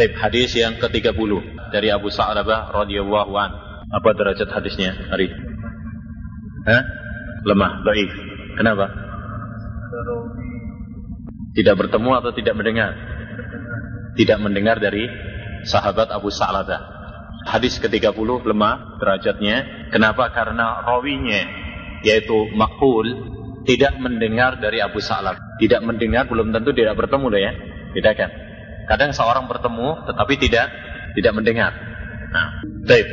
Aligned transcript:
Baik, 0.00 0.16
hadis 0.16 0.56
yang 0.56 0.80
ke-30 0.80 1.12
dari 1.76 1.92
Abu 1.92 2.08
Sa'labah 2.08 2.72
radhiyallahu 2.72 3.36
an. 3.36 3.52
Apa 3.92 4.16
derajat 4.16 4.48
hadisnya, 4.48 4.96
Hari? 5.12 5.28
Hah? 6.64 6.82
Lemah, 7.44 7.84
dhaif. 7.84 8.08
Kenapa? 8.56 8.88
Tidak 11.52 11.76
bertemu 11.76 12.16
atau 12.16 12.32
tidak 12.32 12.56
mendengar? 12.56 12.96
Tidak 14.16 14.40
mendengar 14.40 14.80
dari 14.80 15.04
sahabat 15.68 16.08
Abu 16.16 16.32
Sa'labah. 16.32 16.80
Hadis 17.52 17.76
ke-30 17.76 18.24
lemah 18.24 18.96
derajatnya. 19.04 19.92
Kenapa? 19.92 20.32
Karena 20.32 20.80
rawinya 20.80 21.44
yaitu 22.08 22.48
makul 22.56 23.04
tidak 23.68 24.00
mendengar 24.00 24.56
dari 24.64 24.80
Abu 24.80 25.04
Sa'lab. 25.04 25.60
Tidak 25.60 25.84
mendengar 25.84 26.24
belum 26.24 26.56
tentu 26.56 26.72
tidak 26.72 26.96
bertemu 26.96 27.26
loh 27.28 27.40
ya. 27.44 27.52
Bedakan. 27.92 28.49
Kadang 28.90 29.14
seorang 29.14 29.46
bertemu 29.46 30.10
tetapi 30.10 30.34
tidak 30.42 30.66
tidak 31.14 31.32
mendengar. 31.38 31.70
Nah, 32.34 32.46
baik. 32.90 33.06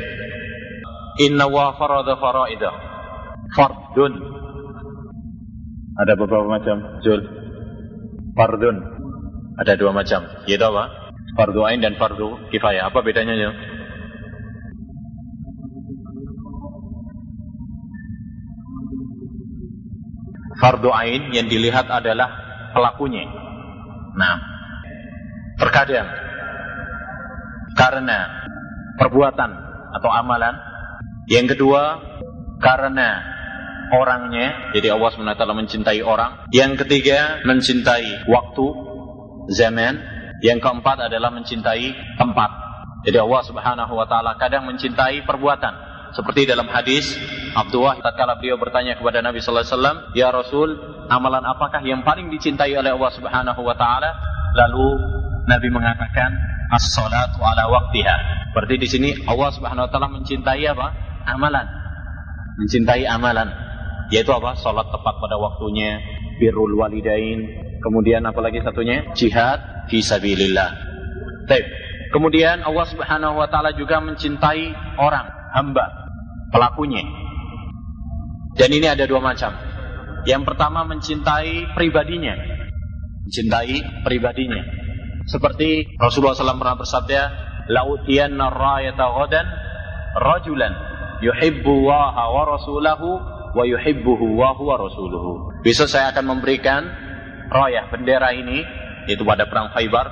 Inna 1.22 1.46
wa 1.46 1.78
farada 1.78 2.18
faraidah. 2.18 2.74
Fardun. 3.54 4.14
Ada 6.02 6.14
beberapa 6.18 6.50
macam. 6.50 7.02
Jul. 7.06 7.22
Fardun. 8.34 8.78
Ada 9.58 9.78
dua 9.78 9.94
macam. 9.94 10.26
Yaitu 10.50 10.66
apa? 10.66 11.14
Fardu 11.38 11.62
ain 11.66 11.82
dan 11.82 11.98
fardu 11.98 12.50
kifayah. 12.50 12.90
Apa 12.90 13.02
bedanya 13.06 13.34
ya? 13.38 13.50
fardu 20.58 20.90
ain 20.90 21.30
yang 21.32 21.46
dilihat 21.46 21.86
adalah 21.88 22.28
pelakunya. 22.74 23.30
Nah, 24.18 24.57
terkadang 25.58 26.08
karena 27.78 28.20
perbuatan 28.98 29.52
atau 30.02 30.10
amalan, 30.10 30.58
yang 31.30 31.46
kedua 31.46 32.02
karena 32.58 33.22
orangnya, 33.94 34.74
jadi 34.74 34.98
Allah 34.98 35.10
SWT 35.14 35.46
mencintai 35.46 36.02
orang. 36.02 36.50
Yang 36.52 36.86
ketiga 36.86 37.42
mencintai 37.46 38.28
waktu, 38.28 38.66
zaman. 39.54 40.18
Yang 40.38 40.62
keempat 40.62 41.10
adalah 41.10 41.34
mencintai 41.34 41.98
tempat. 42.14 42.50
Jadi 43.02 43.18
Allah 43.18 43.42
Subhanahu 43.42 43.94
wa 43.98 44.06
taala 44.06 44.38
kadang 44.38 44.70
mencintai 44.70 45.26
perbuatan, 45.26 45.74
seperti 46.14 46.46
dalam 46.46 46.70
hadis 46.70 47.10
Abdullah 47.58 47.98
tatkala 47.98 48.38
beliau 48.38 48.62
bertanya 48.62 49.02
kepada 49.02 49.26
Nabi 49.26 49.42
sallallahu 49.42 49.66
alaihi 49.66 49.74
wasallam, 49.74 49.98
"Ya 50.14 50.30
Rasul, 50.30 50.70
amalan 51.10 51.42
apakah 51.42 51.82
yang 51.82 52.06
paling 52.06 52.30
dicintai 52.30 52.70
oleh 52.78 52.94
Allah 52.94 53.12
Subhanahu 53.18 53.62
wa 53.66 53.74
taala?" 53.74 54.14
Lalu 54.54 54.88
Nabi 55.48 55.68
mengatakan, 55.72 56.30
"As-salatu 56.76 57.40
ala 57.40 57.72
waqtiha." 57.72 58.16
Berarti 58.52 58.76
di 58.76 58.88
sini 58.88 59.10
Allah 59.26 59.50
Subhanahu 59.56 59.88
wa 59.88 59.92
taala 59.92 60.12
mencintai 60.12 60.64
apa? 60.68 60.88
Amalan. 61.24 61.68
Mencintai 62.60 63.08
amalan. 63.08 63.48
Yaitu 64.12 64.32
apa? 64.32 64.56
Salat 64.60 64.88
tepat 64.88 65.16
pada 65.20 65.36
waktunya, 65.40 66.00
birrul 66.40 66.80
walidain, 66.80 67.44
kemudian 67.84 68.24
apalagi 68.24 68.64
satunya? 68.64 69.08
Jihad 69.16 69.88
fi 69.92 70.00
sabilillah. 70.00 70.72
Baik. 71.48 71.66
Kemudian 72.12 72.64
Allah 72.64 72.88
Subhanahu 72.88 73.36
wa 73.40 73.48
taala 73.52 73.76
juga 73.76 74.00
mencintai 74.00 74.72
orang, 75.00 75.28
hamba 75.56 75.86
pelakunya. 76.52 77.04
Dan 78.58 78.74
ini 78.74 78.88
ada 78.90 79.06
dua 79.06 79.22
macam. 79.22 79.54
Yang 80.26 80.44
pertama 80.44 80.84
mencintai 80.88 81.78
pribadinya. 81.78 82.36
Mencintai 83.28 84.02
pribadinya. 84.02 84.77
Seperti 85.28 86.00
Rasulullah 86.00 86.40
SAW 86.40 86.56
pernah 86.56 86.80
bersabda, 86.80 87.22
La'utiyanna 87.68 88.48
rayata 88.48 89.12
ghadan 89.12 89.48
rajulan 90.16 90.74
yuhibbu 91.20 91.84
waha 91.84 92.32
wa 92.32 92.44
rasulahu 92.48 93.10
wa 93.52 93.64
yuhibbuhu 93.68 94.40
wa 94.40 94.56
rasuluhu. 94.56 95.60
Besok 95.68 95.92
saya 95.92 96.16
akan 96.16 96.40
memberikan 96.40 96.88
rayah 97.52 97.92
bendera 97.92 98.32
ini, 98.32 98.64
yaitu 99.12 99.28
pada 99.28 99.52
perang 99.52 99.76
Khaybar, 99.76 100.08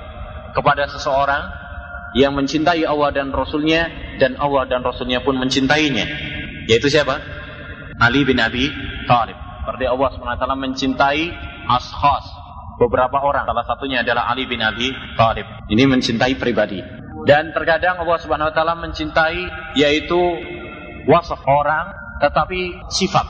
kepada 0.52 0.84
seseorang 0.92 1.48
yang 2.16 2.36
mencintai 2.36 2.84
Allah 2.84 3.12
dan 3.12 3.32
Rasulnya 3.32 3.88
dan 4.20 4.36
Allah 4.36 4.68
dan 4.68 4.84
Rasulnya 4.84 5.24
pun 5.24 5.40
mencintainya. 5.40 6.04
Yaitu 6.68 6.92
siapa? 6.92 7.20
Ali 7.96 8.24
bin 8.28 8.36
Abi 8.36 8.68
Thalib. 9.08 9.36
Berarti 9.64 9.86
Allah 9.88 10.08
SWT 10.12 10.44
mencintai 10.60 11.22
ashas 11.66 12.45
beberapa 12.76 13.18
orang. 13.20 13.48
Salah 13.48 13.66
satunya 13.66 14.04
adalah 14.04 14.30
Ali 14.32 14.44
bin 14.44 14.60
Abi 14.60 14.92
Thalib. 15.16 15.44
Ini 15.68 15.84
mencintai 15.88 16.36
pribadi. 16.36 16.80
Dan 17.26 17.50
terkadang 17.50 17.98
Allah 18.00 18.18
Subhanahu 18.22 18.52
wa 18.52 18.54
taala 18.54 18.74
mencintai 18.78 19.74
yaitu 19.74 20.20
wasaf 21.10 21.42
orang 21.48 21.90
tetapi 22.22 22.86
sifat. 22.92 23.26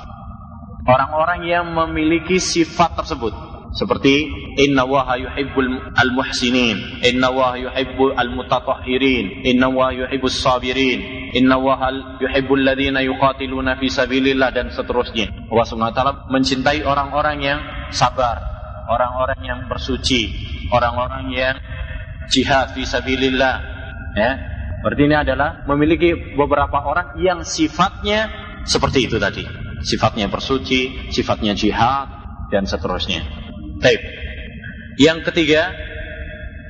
Orang-orang 0.87 1.49
yang 1.49 1.67
memiliki 1.75 2.39
sifat 2.39 2.95
tersebut 2.95 3.35
seperti 3.75 4.31
inna 4.57 4.89
waha 4.89 5.21
yuhibbul 5.21 5.93
al-muhsinin 5.93 7.03
inna 7.05 7.29
waha 7.29 7.61
yuhibbul 7.61 8.17
al-mutatahhirin 8.17 9.45
inna 9.45 9.69
waha 9.69 10.07
yuhibbus 10.07 10.41
sabirin 10.41 11.29
inna 11.37 11.61
waha 11.61 11.93
yuhibbul 12.23 12.57
ladina 12.57 13.05
yuqatiluna 13.05 13.77
fi 13.77 13.93
sabilillah 13.93 14.49
dan 14.57 14.73
seterusnya 14.73 15.29
Allah 15.53 15.67
Subhanahu 15.69 15.93
wa 15.93 15.97
taala 15.97 16.15
mencintai 16.33 16.89
orang-orang 16.89 17.37
yang 17.45 17.61
sabar 17.93 18.56
orang-orang 18.89 19.41
yang 19.43 19.61
bersuci 19.67 20.33
orang-orang 20.73 21.31
yang 21.35 21.57
jihad 22.31 22.75
fi 22.75 22.83
sabilillah 22.83 23.57
ya 24.15 24.31
berarti 24.83 25.03
ini 25.07 25.17
adalah 25.19 25.67
memiliki 25.67 26.39
beberapa 26.39 26.83
orang 26.83 27.19
yang 27.23 27.43
sifatnya 27.43 28.31
seperti 28.67 29.07
itu 29.11 29.19
tadi 29.19 29.47
sifatnya 29.83 30.27
bersuci 30.31 31.13
sifatnya 31.15 31.55
jihad 31.55 32.09
dan 32.51 32.67
seterusnya 32.67 33.47
Baik. 33.77 34.01
Yang 34.97 35.29
ketiga, 35.29 35.69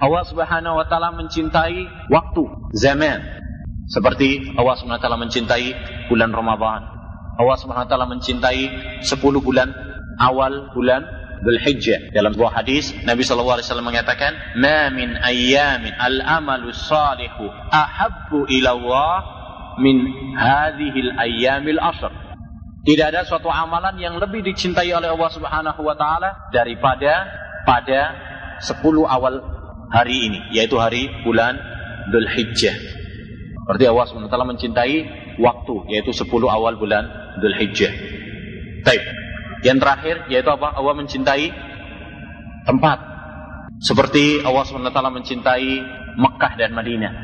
Allah 0.03 0.25
Subhanahu 0.27 0.75
wa 0.75 0.87
taala 0.91 1.15
mencintai 1.15 2.11
waktu, 2.11 2.43
zaman. 2.75 3.23
Seperti 3.87 4.59
Allah 4.59 4.75
Subhanahu 4.75 4.99
wa 4.99 5.05
taala 5.07 5.21
mencintai 5.23 5.67
bulan 6.11 6.35
Ramadan. 6.35 6.83
Allah 7.39 7.57
Subhanahu 7.63 7.87
wa 7.87 7.91
taala 7.91 8.11
mencintai 8.11 8.63
10 9.07 9.07
bulan 9.39 9.71
awal 10.19 10.75
bulan 10.75 11.07
Dzulhijjah. 11.45 12.17
Dalam 12.17 12.33
sebuah 12.33 12.63
hadis 12.63 12.93
Nabi 13.05 13.23
wasallam 13.25 13.89
mengatakan, 13.89 14.33
"Ma 14.57 14.89
min 14.89 15.17
ayyamin 15.21 15.93
al-amalu 15.97 16.73
salihu 16.73 17.49
ahabbu 17.71 18.49
ila 18.49 18.71
Allah 18.73 19.17
min 19.81 19.97
hadhihi 20.37 20.99
al-ayyamil 21.13 21.81
ashr." 21.81 22.13
Tidak 22.87 23.07
ada 23.11 23.27
suatu 23.27 23.51
amalan 23.51 23.99
yang 23.99 24.15
lebih 24.23 24.47
dicintai 24.47 24.95
oleh 24.95 25.11
Allah 25.11 25.31
Subhanahu 25.35 25.81
wa 25.83 25.99
taala 25.99 26.49
daripada 26.55 27.27
pada 27.67 28.15
10 28.63 28.79
awal 29.03 29.43
hari 29.91 30.31
ini, 30.31 30.41
yaitu 30.55 30.79
hari 30.79 31.11
bulan 31.27 31.59
Dhul 32.15 32.31
Hijjah. 32.31 32.79
Berarti 33.67 33.85
Allah 33.91 34.07
Subhanahu 34.07 34.31
wa 34.31 34.33
taala 34.33 34.47
mencintai 34.47 34.97
waktu, 35.43 35.75
yaitu 35.99 36.15
10 36.15 36.31
awal 36.47 36.79
bulan 36.79 37.11
Dhul 37.43 37.59
Hijjah. 37.59 37.91
Baik. 38.87 39.03
Yang 39.67 39.79
terakhir 39.83 40.17
yaitu 40.31 40.47
apa? 40.47 40.79
Allah 40.79 40.95
mencintai 40.95 41.51
tempat. 42.63 42.99
Seperti 43.83 44.47
Allah 44.47 44.63
taala 44.95 45.11
mencintai 45.11 45.83
Mekah 46.15 46.53
dan 46.55 46.71
Madinah. 46.73 47.15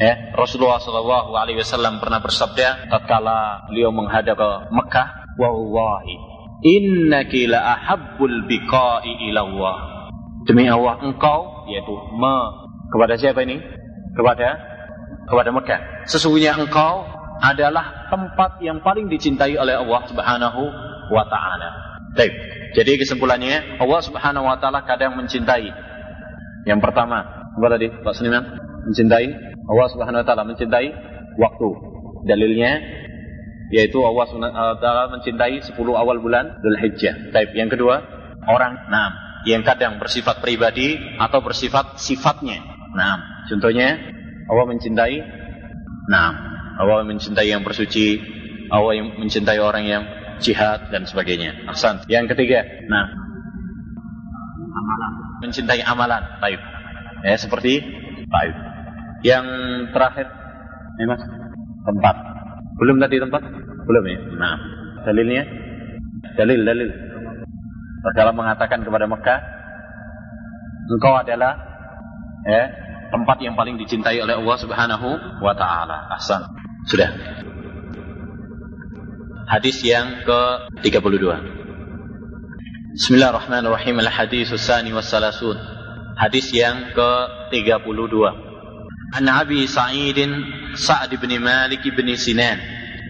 Ya, 0.00 0.32
Rasulullah 0.32 0.80
Wasallam 0.80 2.00
pernah 2.00 2.22
bersabda 2.22 2.88
tatkala 2.88 3.68
beliau 3.68 3.92
menghadap 3.92 4.40
ke 4.40 4.50
Mekah, 4.72 5.08
wallahi 5.36 6.32
innaki 6.62 7.50
la 7.50 7.76
ahabbul 7.76 8.46
biqa'i 8.46 9.28
ilallah. 9.28 10.08
Demi 10.46 10.66
Allah 10.70 11.02
engkau 11.02 11.68
yaitu 11.70 11.92
me 12.18 12.36
kepada 12.88 13.14
siapa 13.18 13.42
ini? 13.42 13.58
Kepada 14.14 14.58
kepada 15.26 15.50
Mekah. 15.50 15.80
Sesungguhnya 16.08 16.56
engkau 16.56 17.06
adalah 17.42 18.06
tempat 18.10 18.62
yang 18.62 18.80
paling 18.80 19.10
dicintai 19.10 19.58
oleh 19.58 19.74
Allah 19.74 20.00
Subhanahu 20.06 20.62
wa 21.12 21.28
taala. 21.28 21.68
Baik. 22.16 22.32
Jadi 22.72 22.96
kesimpulannya 23.04 23.80
Allah 23.80 24.00
Subhanahu 24.00 24.48
wa 24.48 24.56
taala 24.56 24.84
kadang 24.88 25.16
mencintai. 25.20 25.68
Yang 26.64 26.80
pertama, 26.80 27.24
apa 27.52 27.66
tadi 27.76 27.92
Pak 27.92 28.14
Seniman? 28.16 28.44
Mencintai 28.88 29.28
Allah 29.68 29.86
Subhanahu 29.92 30.20
wa 30.24 30.26
taala 30.26 30.44
mencintai 30.48 30.88
waktu. 31.36 31.68
Dalilnya 32.24 32.80
yaitu 33.72 34.00
Allah 34.04 34.24
Subhanahu 34.28 34.52
wa 34.52 34.78
taala 34.80 35.02
mencintai 35.12 35.60
10 35.64 35.76
awal 35.76 36.16
bulan 36.20 36.60
Dzulhijjah. 36.60 37.32
Baik, 37.32 37.56
yang 37.56 37.72
kedua, 37.72 38.04
orang 38.48 38.88
nah 38.92 39.12
yang 39.48 39.66
kadang 39.66 39.98
bersifat 39.98 40.38
pribadi 40.44 40.94
atau 41.18 41.42
bersifat 41.42 41.98
sifatnya. 41.98 42.62
Nah, 42.94 43.46
contohnya 43.48 43.98
Allah 44.46 44.64
mencintai 44.68 45.16
nah, 46.12 46.30
Allah 46.78 47.04
mencintai 47.08 47.48
yang 47.48 47.64
bersuci, 47.64 48.20
Allah 48.68 48.96
mencintai 49.18 49.58
orang 49.60 49.84
yang 49.88 50.04
jihad 50.42 50.90
dan 50.90 51.06
sebagainya. 51.06 51.70
Ahsan. 51.70 52.04
Yang 52.10 52.34
ketiga, 52.36 52.66
nah 52.90 53.06
amalan. 54.72 55.12
Mencintai 55.42 55.80
amalan. 55.84 56.22
Baik. 56.40 56.60
Ya, 57.22 57.38
seperti 57.38 57.78
baik 58.26 58.56
Yang 59.22 59.46
terakhir, 59.94 60.26
ini 60.98 61.06
mas, 61.06 61.22
tempat. 61.86 62.16
Belum 62.82 62.98
tadi 62.98 63.22
tempat? 63.22 63.42
Belum 63.86 64.02
ya? 64.02 64.18
Nah, 64.34 64.54
dalilnya? 65.06 65.46
Dalil, 66.34 66.66
dalil. 66.66 66.90
Rasulullah 68.02 68.34
mengatakan 68.34 68.82
kepada 68.82 69.06
Mekah, 69.06 69.40
engkau 70.90 71.14
adalah 71.14 71.54
ya, 72.42 72.66
tempat 73.14 73.38
yang 73.46 73.54
paling 73.54 73.78
dicintai 73.78 74.18
oleh 74.18 74.34
Allah 74.34 74.56
Subhanahu 74.58 75.08
wa 75.38 75.54
taala. 75.54 76.10
Ahsan. 76.18 76.42
Sudah. 76.90 77.14
Hadis 79.42 79.82
yang 79.82 80.22
ke-32. 80.22 81.26
Bismillahirrahmanirrahim. 82.94 83.98
Al-hadis 84.06 84.54
tsani 84.54 84.94
wassalasun. 84.94 85.58
Hadis 86.14 86.54
yang 86.54 86.94
ke-32. 86.94 88.14
An 89.18 89.24
Abi 89.26 89.66
Sa'id 89.66 90.14
Sa'd 90.78 91.10
bin 91.18 91.32
Malik 91.42 91.82
bin 91.82 92.06
Sinan 92.14 92.62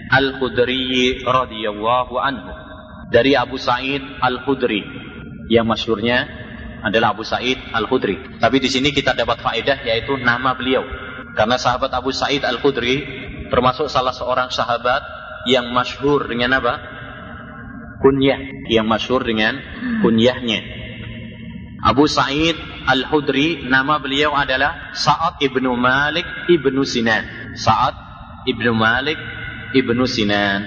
Al-Khudri 0.08 1.20
radhiyallahu 1.20 2.14
anhu. 2.16 2.50
Dari 3.12 3.36
Abu 3.36 3.60
Sa'id 3.60 4.00
Al-Khudri 4.00 4.80
yang 5.52 5.68
masyhurnya 5.68 6.24
adalah 6.80 7.12
Abu 7.12 7.28
Sa'id 7.28 7.60
Al-Khudri. 7.76 8.40
Tapi 8.40 8.56
di 8.56 8.72
sini 8.72 8.88
kita 8.88 9.12
dapat 9.12 9.44
faedah 9.44 9.84
yaitu 9.84 10.16
nama 10.16 10.56
beliau. 10.56 10.80
Karena 11.36 11.60
sahabat 11.60 11.92
Abu 11.92 12.08
Sa'id 12.08 12.40
Al-Khudri 12.40 13.04
termasuk 13.52 13.92
salah 13.92 14.16
seorang 14.16 14.48
sahabat 14.48 15.21
yang 15.48 15.70
masyhur 15.74 16.26
dengan 16.30 16.58
apa? 16.58 16.74
Kunyah, 18.02 18.66
yang 18.70 18.86
masyhur 18.90 19.22
dengan 19.22 19.58
kunyahnya. 20.02 20.60
Abu 21.82 22.06
Sa'id 22.06 22.54
Al-Khudri 22.86 23.66
nama 23.66 23.98
beliau 23.98 24.34
adalah 24.34 24.94
Sa'ad 24.94 25.42
ibnu 25.42 25.74
Malik 25.74 26.26
ibnu 26.50 26.82
Sinan. 26.82 27.54
Sa'ad 27.54 27.94
ibnu 28.46 28.74
Malik 28.74 29.18
ibnu 29.74 30.02
Sinan. 30.06 30.66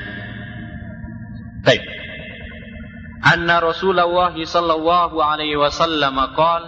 Baik. 1.64 1.84
Anna 3.26 3.58
Rasulullah 3.58 4.32
sallallahu 4.32 5.18
alaihi 5.18 5.58
wasallam 5.58 6.14
qaal 6.36 6.64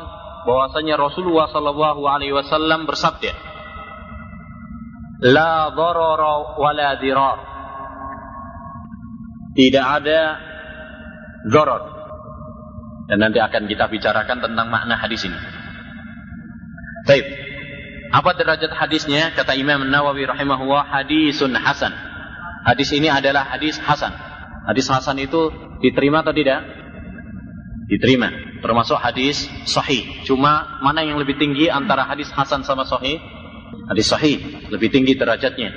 bahwasanya 0.48 0.96
Rasulullah 0.98 1.52
sallallahu 1.52 2.02
alaihi 2.08 2.34
wasallam 2.34 2.88
bersabda 2.88 3.36
La 5.28 5.70
darara 5.76 6.58
wa 6.58 6.72
la 6.74 6.98
dirar 6.98 7.57
Tidak 9.58 9.86
ada 9.86 10.20
darar 11.50 11.98
dan 13.08 13.18
nanti 13.24 13.40
akan 13.40 13.66
kita 13.66 13.88
bicarakan 13.88 14.38
tentang 14.44 14.68
makna 14.68 15.00
hadis 15.00 15.24
ini. 15.26 15.40
Baik. 17.08 17.26
Apa 18.12 18.36
derajat 18.36 18.72
hadisnya? 18.76 19.32
Kata 19.32 19.56
Imam 19.56 19.84
Nawawi 19.88 20.28
rahimahullah 20.28 20.92
hadisun 20.92 21.56
hasan. 21.56 21.92
Hadis 22.68 22.92
ini 22.92 23.08
adalah 23.08 23.48
hadis 23.48 23.80
hasan. 23.80 24.12
Hadis 24.68 24.92
hasan 24.92 25.16
itu 25.24 25.52
diterima 25.80 26.20
atau 26.20 26.36
tidak? 26.36 26.68
Diterima. 27.88 28.28
Termasuk 28.60 29.00
hadis 29.00 29.48
sahih. 29.64 30.04
Cuma 30.28 30.84
mana 30.84 31.08
yang 31.08 31.16
lebih 31.16 31.40
tinggi 31.40 31.72
antara 31.72 32.04
hadis 32.04 32.28
hasan 32.36 32.68
sama 32.68 32.84
sahih? 32.84 33.24
Hadis 33.88 34.12
sahih. 34.12 34.68
Lebih 34.68 34.92
tinggi 34.92 35.16
derajatnya. 35.16 35.72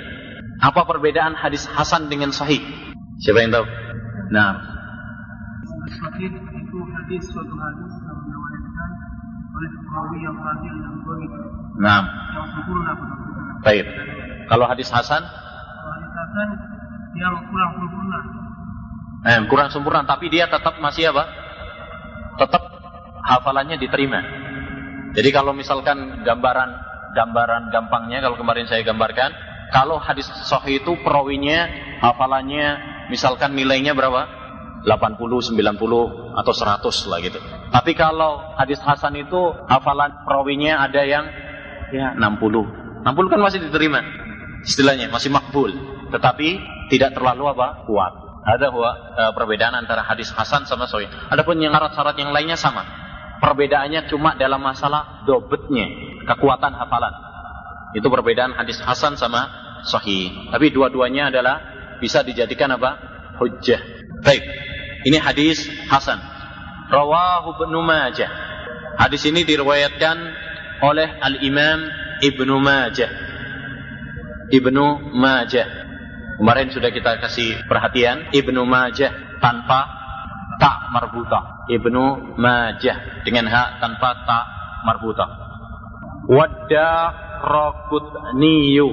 Apa 0.58 0.82
perbedaan 0.82 1.38
hadis 1.38 1.62
hasan 1.70 2.10
dengan 2.10 2.34
sahih? 2.34 2.58
Siapa 3.20 3.38
yang 3.44 3.52
tahu? 3.52 3.66
Nah. 4.32 4.56
Sahih 5.90 6.32
itu 6.32 6.78
hadis 6.88 7.22
suatu 7.28 7.52
hadis 7.52 7.92
yang 8.00 8.18
diriwayatkan 8.24 8.90
oleh 9.52 9.70
perawi 9.84 10.18
yang 10.24 10.36
dan 10.40 10.56
Nah. 11.80 12.00
yang 12.08 12.46
sempurna 12.48 12.92
Baik. 13.60 13.86
Kalau 14.48 14.64
hadis 14.64 14.88
hasan, 14.88 15.20
Kalau 15.20 15.90
hadis 15.92 16.12
hasan 16.16 16.48
yang 17.20 17.34
kurang 17.52 17.70
sempurna 17.76 18.18
eh, 19.20 19.38
kurang 19.52 19.68
sempurna, 19.68 20.00
tapi 20.08 20.32
dia 20.32 20.48
tetap 20.48 20.80
masih 20.80 21.12
apa? 21.12 21.28
Tetap 22.40 22.62
hafalannya 23.20 23.76
diterima. 23.76 24.24
Jadi 25.12 25.28
kalau 25.28 25.52
misalkan 25.52 26.24
gambaran 26.24 26.70
gambaran 27.12 27.68
gampangnya 27.68 28.24
kalau 28.24 28.40
kemarin 28.40 28.64
saya 28.64 28.80
gambarkan, 28.80 29.34
kalau 29.74 30.00
hadis 30.00 30.24
sahih 30.48 30.80
itu 30.80 30.96
perawinya 31.04 31.68
hafalannya 32.00 32.90
misalkan 33.10 33.52
nilainya 33.58 33.92
berapa? 33.92 34.40
80, 34.80 35.52
90 35.52 36.40
atau 36.40 36.52
100 36.56 37.10
lah 37.12 37.18
gitu. 37.20 37.38
Tapi 37.68 37.92
kalau 37.92 38.40
hadis 38.56 38.80
hasan 38.80 39.12
itu 39.20 39.52
hafalan 39.68 40.24
perawinya 40.24 40.80
ada 40.80 41.04
yang 41.04 41.28
ya 41.92 42.16
60. 42.16 43.04
60 43.04 43.32
kan 43.32 43.40
masih 43.40 43.60
diterima. 43.60 44.00
Istilahnya 44.64 45.12
masih 45.12 45.32
makbul, 45.32 45.72
tetapi 46.12 46.48
tidak 46.92 47.16
terlalu 47.16 47.48
apa? 47.52 47.84
kuat. 47.84 48.12
Ada 48.40 48.72
huwa, 48.72 48.90
e, 49.16 49.22
perbedaan 49.36 49.76
antara 49.76 50.00
hadis 50.00 50.32
hasan 50.32 50.64
sama 50.64 50.88
sahih. 50.88 51.08
Adapun 51.28 51.60
yang 51.60 51.76
syarat-syarat 51.76 52.16
yang 52.16 52.32
lainnya 52.32 52.56
sama. 52.56 52.84
Perbedaannya 53.40 54.08
cuma 54.08 54.36
dalam 54.36 54.60
masalah 54.60 55.24
dobetnya, 55.24 55.88
kekuatan 56.24 56.72
hafalan. 56.72 57.12
Itu 57.96 58.08
perbedaan 58.08 58.56
hadis 58.56 58.80
hasan 58.80 59.16
sama 59.16 59.48
sahih. 59.84 60.52
Tapi 60.52 60.72
dua-duanya 60.72 61.32
adalah 61.32 61.69
bisa 62.00 62.24
dijadikan 62.24 62.72
apa? 62.74 62.96
Hujjah. 63.38 63.80
Baik. 64.24 64.42
Ini 65.06 65.16
hadis 65.20 65.64
hasan. 65.88 66.20
Rawahu 66.90 67.56
Ibnu 67.60 67.78
Majah. 67.80 68.28
Hadis 68.98 69.24
ini 69.24 69.46
diriwayatkan 69.46 70.16
oleh 70.84 71.08
Al-Imam 71.22 71.88
Ibnu 72.20 72.56
Majah. 72.60 73.08
Ibnu 74.50 75.14
Majah. 75.14 75.68
Kemarin 76.40 76.68
sudah 76.72 76.90
kita 76.90 77.20
kasih 77.20 77.64
perhatian 77.68 78.32
Ibnu 78.32 78.64
Majah 78.64 79.40
tanpa 79.40 79.88
tak 80.60 80.92
marbuta. 80.92 81.64
Ibnu 81.70 82.36
Majah 82.36 83.24
dengan 83.24 83.48
hak 83.48 83.80
tanpa 83.80 84.08
tak 84.28 84.44
marbuta. 84.84 85.26
Wadda 86.28 86.90
Rokutniyu. 87.40 88.88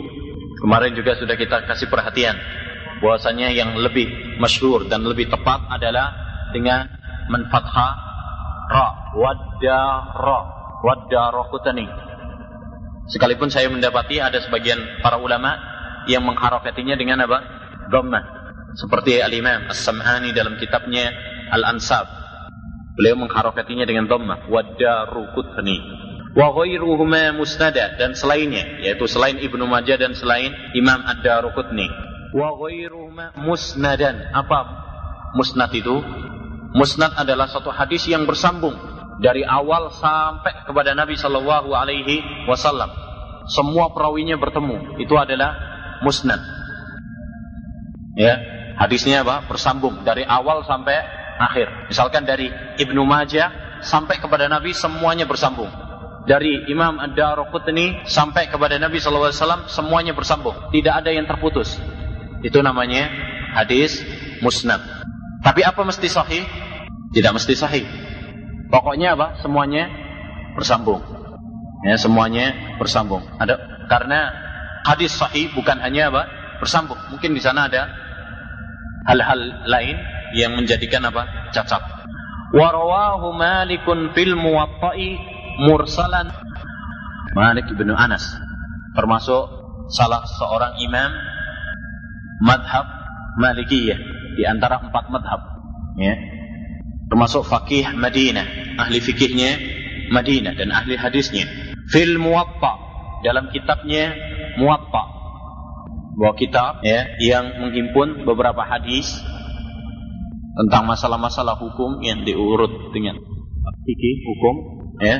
Kemarin 0.63 0.95
juga 0.95 1.19
sudah 1.19 1.35
kita 1.35 1.67
kasih 1.67 1.91
perhatian 1.91 2.35
bahwasanya 2.99 3.53
yang 3.53 3.77
lebih 3.77 4.39
masyhur 4.41 4.85
dan 4.89 5.05
lebih 5.05 5.29
tepat 5.29 5.65
adalah 5.69 6.13
dengan 6.53 6.89
menfathah 7.27 7.93
ra 8.67 8.87
wadda 9.15 9.81
ra 10.15 10.39
wadda 10.83 11.23
rokutani. 11.33 11.87
Sekalipun 13.07 13.47
saya 13.47 13.71
mendapati 13.71 14.19
ada 14.19 14.35
sebagian 14.43 14.99
para 14.99 15.15
ulama 15.15 15.55
yang 16.11 16.27
mengharokatinya 16.27 16.99
dengan 16.99 17.23
apa? 17.23 17.39
Dhammah. 17.87 18.23
Seperti 18.75 19.23
Al-Imam 19.23 19.71
As-Sam'ani 19.71 20.35
dalam 20.35 20.59
kitabnya 20.59 21.15
Al-Ansab. 21.55 22.03
Beliau 22.99 23.15
mengharokatinya 23.15 23.87
dengan 23.87 24.11
dhammah. 24.11 24.51
Waddarukutni. 24.51 25.77
Wa 26.35 26.51
ghairuhuma 26.51 27.31
musnada. 27.31 27.95
Dan 27.95 28.11
selainnya. 28.11 28.83
Yaitu 28.83 29.07
selain 29.07 29.39
Ibnu 29.39 29.63
Majah 29.63 29.95
dan 29.95 30.11
selain 30.11 30.51
Imam 30.75 30.99
Ad-Darukutni. 31.07 32.06
Wa 32.35 32.49
ghairuhuma 32.55 33.37
musnadan. 33.39 34.31
Apa 34.35 34.59
musnad 35.35 35.71
itu? 35.71 35.95
Musnad 36.75 37.15
adalah 37.15 37.47
satu 37.47 37.71
hadis 37.71 38.05
yang 38.11 38.27
bersambung 38.27 38.75
dari 39.23 39.41
awal 39.41 39.89
sampai 39.93 40.67
kepada 40.67 40.93
Nabi 40.93 41.17
Shallallahu 41.17 41.73
Alaihi 41.73 42.45
Wasallam. 42.45 42.91
Semua 43.47 43.95
perawinya 43.95 44.35
bertemu. 44.35 44.99
Itu 44.99 45.15
adalah 45.15 45.55
musnad. 46.03 46.39
Ya, 48.17 48.35
hadisnya 48.81 49.23
apa? 49.23 49.47
Bersambung 49.47 50.03
dari 50.03 50.27
awal 50.27 50.65
sampai 50.67 50.99
akhir. 51.39 51.87
Misalkan 51.87 52.27
dari 52.27 52.49
Ibnu 52.81 53.05
Majah 53.07 53.79
sampai 53.81 54.19
kepada 54.19 54.49
Nabi 54.51 54.75
semuanya 54.75 55.23
bersambung. 55.23 55.69
Dari 56.27 56.67
Imam 56.67 56.99
Ad-Darqutni 56.99 58.03
sampai 58.03 58.51
kepada 58.51 58.75
Nabi 58.75 58.99
Wasallam 58.99 59.71
semuanya 59.71 60.11
bersambung. 60.11 60.59
Tidak 60.75 60.91
ada 60.91 61.07
yang 61.07 61.23
terputus. 61.23 61.79
Itu 62.47 62.63
namanya 62.63 63.11
hadis 63.59 63.99
musnad. 64.39 64.79
Tapi 65.43 65.67
apa 65.67 65.83
mesti 65.83 66.07
sahih? 66.07 66.47
Tidak 67.11 67.31
mesti 67.35 67.53
sahih. 67.59 67.83
Pokoknya 68.71 69.19
apa? 69.19 69.35
Semuanya 69.43 69.91
bersambung. 70.55 71.03
Ya, 71.83 71.99
semuanya 71.99 72.79
bersambung. 72.79 73.23
Ada 73.35 73.59
karena 73.91 74.31
hadis 74.87 75.11
sahih 75.11 75.51
bukan 75.51 75.75
hanya 75.83 76.07
apa? 76.07 76.23
Bersambung. 76.63 76.97
Mungkin 77.11 77.35
di 77.35 77.43
sana 77.43 77.67
ada 77.67 77.91
hal-hal 79.11 79.67
lain 79.67 79.99
yang 80.39 80.55
menjadikan 80.55 81.03
apa? 81.03 81.51
cacat. 81.51 81.83
Wa 82.55 82.71
rawahu 82.71 83.35
Malikun 83.35 84.15
fil 84.15 84.39
Muwatta'i 84.39 85.19
mursalan 85.67 86.31
Malik 87.35 87.67
bin 87.75 87.91
Anas 87.91 88.23
termasuk 88.93 89.51
salah 89.91 90.23
seorang 90.25 90.73
imam 90.79 91.11
madhab 92.41 92.85
Malikiyah. 93.37 93.99
Di 94.37 94.43
antara 94.45 94.81
empat 94.81 95.09
madhab. 95.09 95.41
Ya. 95.97 96.13
Termasuk 97.07 97.47
fakih 97.47 97.95
Madinah, 97.95 98.77
ahli 98.77 98.99
fikihnya 98.99 99.57
Madinah 100.11 100.53
dan 100.53 100.69
ahli 100.73 100.97
hadisnya. 100.97 101.47
Fil 101.89 102.19
Muwatta. 102.21 102.73
Dalam 103.25 103.49
kitabnya 103.49 104.13
Muwatta. 104.61 105.03
Bahwa 106.17 106.33
kitab 106.33 106.81
ya 106.81 107.05
yang 107.21 107.61
menghimpun 107.61 108.25
beberapa 108.25 108.65
hadis 108.65 109.21
tentang 110.57 110.89
masalah-masalah 110.89 111.61
hukum 111.61 112.01
yang 112.01 112.25
diurut 112.25 112.89
dengan 112.89 113.21
fikih 113.85 114.15
hukum 114.25 114.55
ya. 115.01 115.17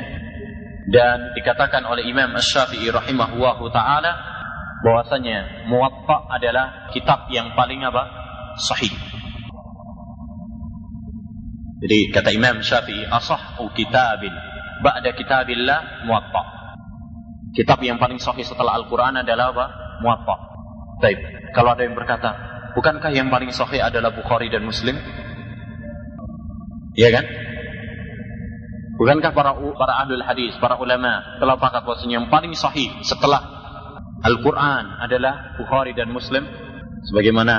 Dan 0.88 1.36
dikatakan 1.36 1.84
oleh 1.84 2.08
Imam 2.08 2.32
Asy-Syafi'i 2.34 2.88
rahimahullahu 2.88 3.68
taala 3.70 4.37
bahwasanya 4.82 5.66
Muwatta 5.66 6.30
adalah 6.30 6.90
kitab 6.94 7.26
yang 7.30 7.52
paling 7.58 7.82
apa? 7.82 8.18
sahih. 8.58 8.90
Jadi 11.78 12.10
kata 12.10 12.34
Imam 12.34 12.58
Syafi'i 12.58 13.06
asahhu 13.06 13.70
kitabin 13.70 14.34
ba'da 14.82 15.14
kitabillah 15.14 16.06
Muwatta. 16.06 16.42
Kitab 17.54 17.78
yang 17.86 18.02
paling 18.02 18.18
sahih 18.18 18.42
setelah 18.42 18.74
Al-Qur'an 18.82 19.14
adalah 19.22 19.54
apa? 19.54 19.66
Muwatta. 20.02 20.36
Baik. 20.98 21.18
Kalau 21.54 21.74
ada 21.74 21.82
yang 21.86 21.94
berkata, 21.94 22.34
bukankah 22.74 23.10
yang 23.14 23.30
paling 23.30 23.54
sahih 23.54 23.78
adalah 23.78 24.10
Bukhari 24.10 24.50
dan 24.50 24.66
Muslim? 24.66 24.98
Iya 26.98 27.14
kan? 27.14 27.24
Bukankah 28.98 29.30
para 29.30 29.54
para 29.54 29.94
ahlul 30.02 30.26
hadis, 30.26 30.58
para 30.58 30.74
ulama 30.74 31.38
telah 31.38 31.54
pakat 31.54 31.86
bahwasanya 31.86 32.14
yang 32.18 32.26
paling 32.26 32.50
sahih 32.58 32.90
setelah 33.06 33.57
Al-Quran 34.18 34.84
adalah 34.98 35.54
Bukhari 35.54 35.94
dan 35.94 36.10
Muslim 36.10 36.42
sebagaimana 37.06 37.54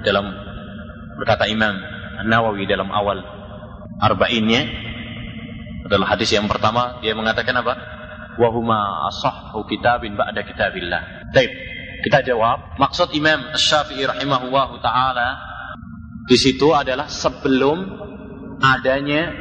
dalam 0.00 0.32
berkata 1.20 1.44
Imam 1.50 1.76
Nawawi 2.24 2.64
dalam 2.64 2.88
awal 2.88 3.20
arba'innya 4.00 4.62
adalah 5.84 6.16
hadis 6.16 6.32
yang 6.32 6.48
pertama 6.48 7.00
dia 7.04 7.12
mengatakan 7.12 7.56
apa? 7.60 7.74
Wahuma 8.38 9.10
asahhu 9.10 9.66
kitabin 9.66 10.14
ba'da 10.14 10.46
kitabillah. 10.46 11.26
Baik, 11.34 11.50
kita 12.06 12.22
jawab. 12.22 12.78
Maksud 12.78 13.10
Imam 13.18 13.50
Syafi'i 13.58 14.06
rahimahullahu 14.06 14.78
taala 14.78 15.34
di 16.28 16.36
situ 16.38 16.70
adalah 16.70 17.10
sebelum 17.10 17.82
adanya 18.62 19.34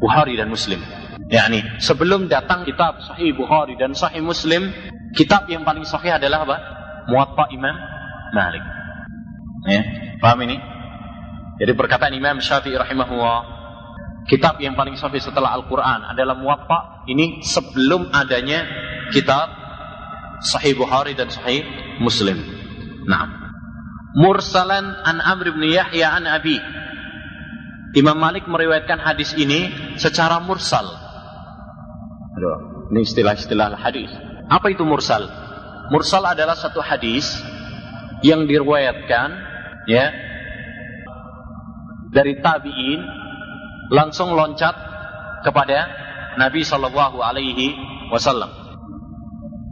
Bukhari 0.00 0.34
dan 0.34 0.50
Muslim. 0.50 0.82
Yakni 1.32 1.64
sebelum 1.80 2.28
datang 2.28 2.64
kitab 2.64 3.00
Sahih 3.04 3.32
Bukhari 3.32 3.76
dan 3.80 3.96
Sahih 3.96 4.20
Muslim, 4.20 4.70
kitab 5.16 5.48
yang 5.48 5.62
paling 5.64 5.86
sahih 5.86 6.16
adalah 6.16 6.44
apa? 6.44 6.56
Muwatta 7.08 7.48
Imam 7.52 7.76
Malik. 8.32 8.64
Ya, 9.64 9.80
paham 10.20 10.44
ini? 10.44 10.56
Jadi 11.60 11.72
perkataan 11.72 12.12
Imam 12.12 12.42
Syafi'i 12.42 12.74
rahimahullah, 12.74 13.38
kitab 14.26 14.58
yang 14.60 14.74
paling 14.74 14.98
sahih 14.98 15.22
setelah 15.22 15.54
Al-Qur'an 15.54 16.12
adalah 16.12 16.36
Muwatta. 16.36 17.06
Ini 17.08 17.44
sebelum 17.44 18.10
adanya 18.10 18.64
kitab 19.12 19.52
Sahih 20.44 20.76
Bukhari 20.76 21.12
dan 21.16 21.28
Sahih 21.28 21.64
Muslim. 22.00 22.40
Nah, 23.04 23.28
mursalan 24.16 24.84
an 25.04 25.20
Amr 25.20 25.52
bin 25.52 25.68
Yahya 25.68 26.16
an 26.16 26.24
Abi 26.24 26.56
Imam 27.94 28.18
Malik 28.18 28.50
meriwayatkan 28.50 28.98
hadis 28.98 29.38
ini 29.38 29.70
secara 29.94 30.42
mursal. 30.42 31.03
Aduh, 32.34 32.90
ini 32.90 33.06
istilah-istilah 33.06 33.78
hadis. 33.78 34.10
Apa 34.50 34.74
itu 34.74 34.82
mursal? 34.82 35.24
Mursal 35.94 36.24
adalah 36.26 36.58
satu 36.58 36.82
hadis 36.82 37.38
yang 38.24 38.48
diriwayatkan 38.48 39.28
ya 39.86 40.10
dari 42.10 42.40
tabi'in 42.40 43.00
langsung 43.92 44.32
loncat 44.32 44.74
kepada 45.44 45.86
Nabi 46.40 46.64
Shallallahu 46.64 47.20
alaihi 47.20 47.76
wasallam. 48.10 48.50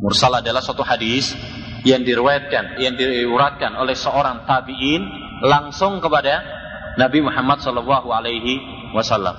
Mursal 0.02 0.34
adalah 0.38 0.60
satu 0.60 0.82
hadis 0.82 1.34
yang 1.82 2.06
diriwayatkan, 2.06 2.78
yang 2.78 2.94
diuratkan 2.94 3.74
oleh 3.74 3.94
seorang 3.98 4.46
tabi'in 4.46 5.02
langsung 5.42 5.98
kepada 5.98 6.42
Nabi 6.98 7.24
Muhammad 7.24 7.58
Shallallahu 7.64 8.08
Alaihi 8.12 8.60
Wasallam. 8.92 9.34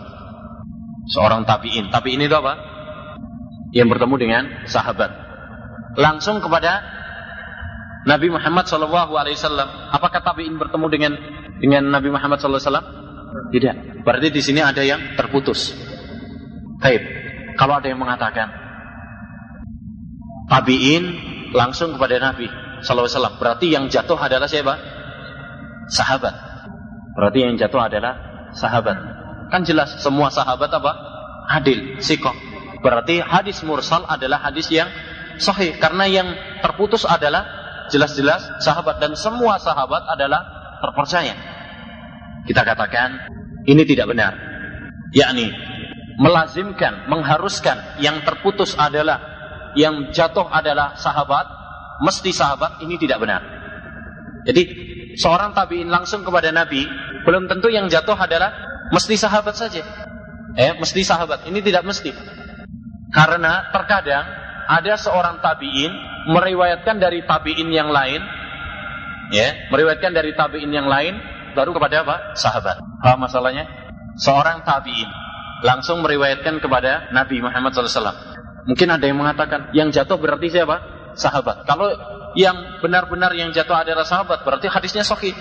Seorang 1.14 1.46
tabiin. 1.46 1.94
Tabiin 1.94 2.26
itu 2.26 2.34
apa? 2.34 2.73
Yang 3.74 3.98
bertemu 3.98 4.16
dengan 4.22 4.44
sahabat. 4.70 5.12
Langsung 5.98 6.40
kepada 6.40 6.82
Nabi 8.04 8.30
Muhammad 8.30 8.68
Wasallam. 8.70 9.70
Apakah 9.90 10.22
tabiin 10.22 10.60
bertemu 10.60 10.86
dengan 10.92 11.14
dengan 11.58 11.84
Nabi 11.90 12.14
Muhammad 12.14 12.38
Wasallam? 12.38 12.86
Tidak. 13.50 14.06
Berarti 14.06 14.30
di 14.30 14.42
sini 14.44 14.62
ada 14.62 14.84
yang 14.86 15.18
terputus. 15.18 15.74
Baik. 16.78 17.02
Kalau 17.56 17.80
ada 17.80 17.88
yang 17.88 18.02
mengatakan 18.02 18.52
tabiin 20.52 21.04
langsung 21.56 21.96
kepada 21.96 22.20
Nabi 22.20 22.50
Wasallam, 22.84 23.40
berarti 23.40 23.72
yang 23.72 23.88
jatuh 23.88 24.20
adalah 24.20 24.46
siapa? 24.50 24.76
Sahabat. 25.88 26.36
Berarti 27.16 27.46
yang 27.46 27.56
jatuh 27.56 27.80
adalah 27.88 28.14
sahabat. 28.52 28.98
Kan 29.54 29.64
jelas 29.64 30.02
semua 30.02 30.34
sahabat 30.34 30.68
apa? 30.74 30.92
Adil, 31.48 32.02
sikoh. 32.02 32.34
Berarti 32.84 33.24
hadis 33.24 33.64
mursal 33.64 34.04
adalah 34.04 34.44
hadis 34.44 34.68
yang 34.68 34.92
sahih. 35.40 35.80
Karena 35.80 36.04
yang 36.06 36.28
terputus 36.60 37.08
adalah 37.08 37.48
jelas-jelas 37.88 38.60
sahabat. 38.60 39.00
Dan 39.00 39.16
semua 39.16 39.56
sahabat 39.58 40.04
adalah 40.12 40.44
terpercaya. 40.84 41.34
Kita 42.44 42.62
katakan 42.68 43.32
ini 43.64 43.88
tidak 43.88 44.12
benar. 44.12 44.36
Yakni 45.16 45.48
melazimkan, 46.20 47.08
mengharuskan 47.08 47.98
yang 48.04 48.22
terputus 48.28 48.76
adalah 48.76 49.34
yang 49.74 50.14
jatuh 50.14 50.46
adalah 50.46 50.94
sahabat, 50.94 51.50
mesti 52.06 52.30
sahabat, 52.30 52.84
ini 52.86 53.00
tidak 53.02 53.18
benar. 53.24 53.42
Jadi 54.46 54.64
seorang 55.18 55.56
tabiin 55.56 55.90
langsung 55.90 56.22
kepada 56.22 56.54
Nabi, 56.54 56.86
belum 57.26 57.50
tentu 57.50 57.72
yang 57.72 57.90
jatuh 57.90 58.14
adalah 58.14 58.54
mesti 58.92 59.16
sahabat 59.18 59.56
saja. 59.56 59.82
Eh, 60.54 60.78
mesti 60.78 61.02
sahabat. 61.02 61.50
Ini 61.50 61.60
tidak 61.66 61.82
mesti. 61.88 62.14
Karena 63.14 63.70
terkadang 63.70 64.26
ada 64.66 64.94
seorang 64.98 65.38
tabiin 65.38 65.94
meriwayatkan 66.34 66.98
dari 66.98 67.22
tabiin 67.24 67.70
yang 67.70 67.94
lain, 67.94 68.26
ya, 69.30 69.70
meriwayatkan 69.70 70.12
dari 70.12 70.34
tabiin 70.34 70.72
yang 70.74 70.90
lain 70.90 71.22
baru 71.54 71.78
kepada 71.78 72.02
apa? 72.02 72.16
Sahabat. 72.34 72.82
Apa 72.82 73.16
masalahnya? 73.22 73.70
Seorang 74.18 74.66
tabiin 74.66 75.10
langsung 75.62 76.02
meriwayatkan 76.02 76.58
kepada 76.58 77.14
Nabi 77.14 77.40
Muhammad 77.40 77.72
SAW. 77.74 78.34
Mungkin 78.66 78.88
ada 78.90 79.06
yang 79.06 79.20
mengatakan 79.20 79.70
yang 79.78 79.94
jatuh 79.94 80.18
berarti 80.18 80.50
siapa? 80.50 80.82
Sahabat. 81.14 81.70
Kalau 81.70 81.94
yang 82.34 82.82
benar-benar 82.82 83.30
yang 83.38 83.54
jatuh 83.54 83.78
adalah 83.78 84.08
sahabat, 84.08 84.42
berarti 84.42 84.66
hadisnya 84.66 85.06
sahih. 85.06 85.36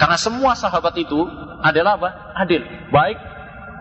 Karena 0.00 0.16
semua 0.16 0.56
sahabat 0.56 0.96
itu 0.96 1.28
adalah 1.60 2.00
apa? 2.00 2.10
Adil. 2.40 2.64
Baik 2.88 3.18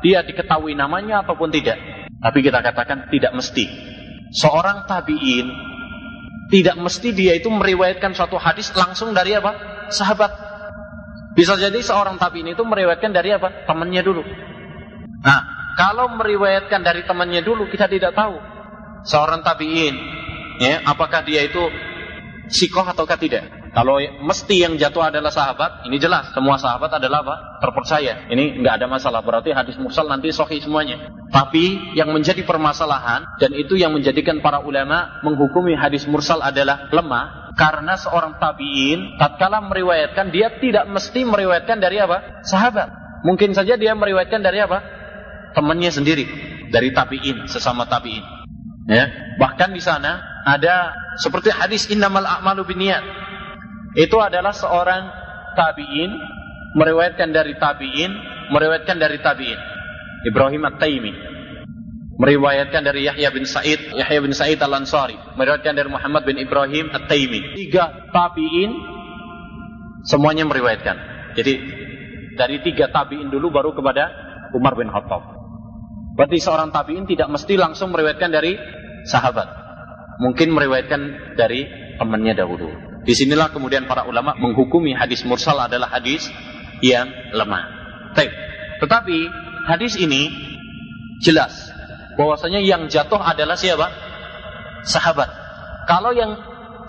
dia 0.01 0.25
diketahui 0.25 0.73
namanya 0.73 1.21
ataupun 1.23 1.53
tidak. 1.53 1.77
Tapi 2.22 2.40
kita 2.46 2.62
katakan 2.62 3.10
tidak 3.10 3.34
mesti. 3.34 3.66
Seorang 4.32 4.86
tabi'in 4.86 5.48
tidak 6.54 6.78
mesti 6.78 7.12
dia 7.12 7.34
itu 7.36 7.50
meriwayatkan 7.50 8.13
suatu 8.13 8.38
hadis 8.38 8.70
langsung 8.78 9.12
dari 9.12 9.34
apa? 9.34 9.51
Sahabat. 9.90 10.32
Bisa 11.34 11.58
jadi 11.58 11.82
seorang 11.82 12.22
tabi'in 12.22 12.54
itu 12.54 12.62
meriwayatkan 12.62 13.12
dari 13.12 13.34
apa? 13.34 13.66
Temannya 13.66 14.01
dulu. 14.06 14.22
Nah, 15.22 15.42
kalau 15.75 16.13
meriwayatkan 16.16 16.86
dari 16.86 17.01
temannya 17.10 17.42
dulu 17.42 17.66
kita 17.68 17.90
tidak 17.90 18.13
tahu 18.13 18.38
seorang 19.01 19.42
tabi'in 19.42 19.96
ya 20.62 20.86
apakah 20.86 21.25
dia 21.25 21.46
itu 21.46 21.62
sikoh 22.51 22.86
ataukah 22.86 23.18
tidak. 23.18 23.61
Kalau 23.72 24.04
mesti 24.04 24.68
yang 24.68 24.75
jatuh 24.75 25.08
adalah 25.08 25.32
sahabat, 25.32 25.88
ini 25.88 25.96
jelas 25.96 26.36
semua 26.36 26.60
sahabat 26.60 26.92
adalah 26.92 27.24
apa? 27.24 27.36
Terpercaya. 27.63 28.28
Ini 28.28 28.60
nggak 28.60 28.84
ada 28.84 28.88
masalah. 28.92 29.24
Berarti 29.24 29.56
hadis 29.56 29.80
mursal 29.80 30.12
nanti 30.12 30.28
sahih 30.36 30.60
semuanya. 30.60 31.08
Tapi 31.32 31.96
yang 31.96 32.12
menjadi 32.12 32.44
permasalahan 32.44 33.24
dan 33.40 33.56
itu 33.56 33.80
yang 33.80 33.96
menjadikan 33.96 34.44
para 34.44 34.60
ulama 34.60 35.24
menghukumi 35.24 35.80
hadis 35.80 36.04
mursal 36.04 36.44
adalah 36.44 36.92
lemah 36.92 37.56
karena 37.56 37.96
seorang 37.96 38.36
tabiin 38.44 39.16
tatkala 39.16 39.63
meriwayatkan 39.63 40.36
dia 40.36 40.51
tidak 40.60 40.92
mesti 40.92 41.24
meriwayatkan 41.24 41.80
dari 41.80 42.04
apa? 42.04 42.44
Sahabat. 42.44 42.92
Mungkin 43.24 43.56
saja 43.56 43.80
dia 43.80 43.96
meriwayatkan 43.96 44.44
dari 44.44 44.60
apa? 44.60 44.84
Temannya 45.56 45.96
sendiri, 45.96 46.28
dari 46.75 46.92
tabiin, 46.92 47.48
sesama 47.48 47.88
tabiin. 47.88 48.24
Ya, 48.92 49.08
bahkan 49.40 49.72
di 49.72 49.80
sana 49.80 50.20
ada 50.44 50.92
seperti 51.16 51.54
hadis 51.54 51.88
innamal 51.88 52.28
a'malu 52.28 52.68
binniyat. 52.68 53.30
Itu 53.98 54.17
adalah 54.24 54.55
seorang 54.55 55.03
tabi'in 55.55 56.12
meriwayatkan 56.79 57.29
dari 57.36 57.53
tabi'in, 57.60 58.12
meriwayatkan 58.51 58.98
dari 58.98 59.19
tabi'in. 59.19 59.60
Ibrahim 60.21 60.63
At-Taimi 60.69 61.13
meriwayatkan 62.21 62.86
dari 62.86 63.10
Yahya 63.10 63.33
bin 63.33 63.50
Sa'id, 63.50 63.98
Yahya 63.98 64.21
bin 64.21 64.29
Sa'id 64.29 64.62
Al-Ansari, 64.62 65.17
meriwayatkan 65.36 65.74
dari 65.74 65.89
Muhammad 65.89 66.21
bin 66.24 66.38
Ibrahim 66.38 66.93
At-Taimi. 66.93 67.57
Tiga 67.57 68.13
tabi'in 68.13 68.71
semuanya 70.05 70.45
meriwayatkan. 70.45 70.98
Jadi 71.33 71.53
dari 72.38 72.62
tiga 72.62 72.93
tabi'in 72.93 73.33
dulu 73.33 73.50
baru 73.50 73.74
kepada 73.74 74.07
Umar 74.53 74.77
bin 74.77 74.93
Khattab. 74.93 75.41
Berarti 76.13 76.38
seorang 76.38 76.69
tabi'in 76.69 77.10
tidak 77.10 77.27
mesti 77.33 77.57
langsung 77.57 77.89
meriwayatkan 77.89 78.29
dari 78.29 78.53
sahabat 79.10 79.62
mungkin 80.21 80.53
meriwayatkan 80.53 81.33
dari 81.33 81.65
temannya 81.98 82.38
dahulu. 82.38 82.90
Di 83.01 83.17
sinilah 83.17 83.50
kemudian 83.50 83.89
para 83.89 84.05
ulama 84.05 84.38
menghukumi 84.38 84.93
hadis 84.93 85.25
mursal 85.25 85.58
adalah 85.58 85.89
hadis 85.89 86.29
yang 86.86 87.10
lemah. 87.34 87.81
Tetapi 88.81 89.17
hadis 89.70 89.98
ini 89.98 90.29
jelas 91.22 91.70
bahwasanya 92.17 92.62
yang 92.62 92.86
jatuh 92.89 93.17
adalah 93.17 93.58
siapa? 93.58 93.89
Sahabat. 94.86 95.29
Kalau 95.89 96.13
yang 96.13 96.38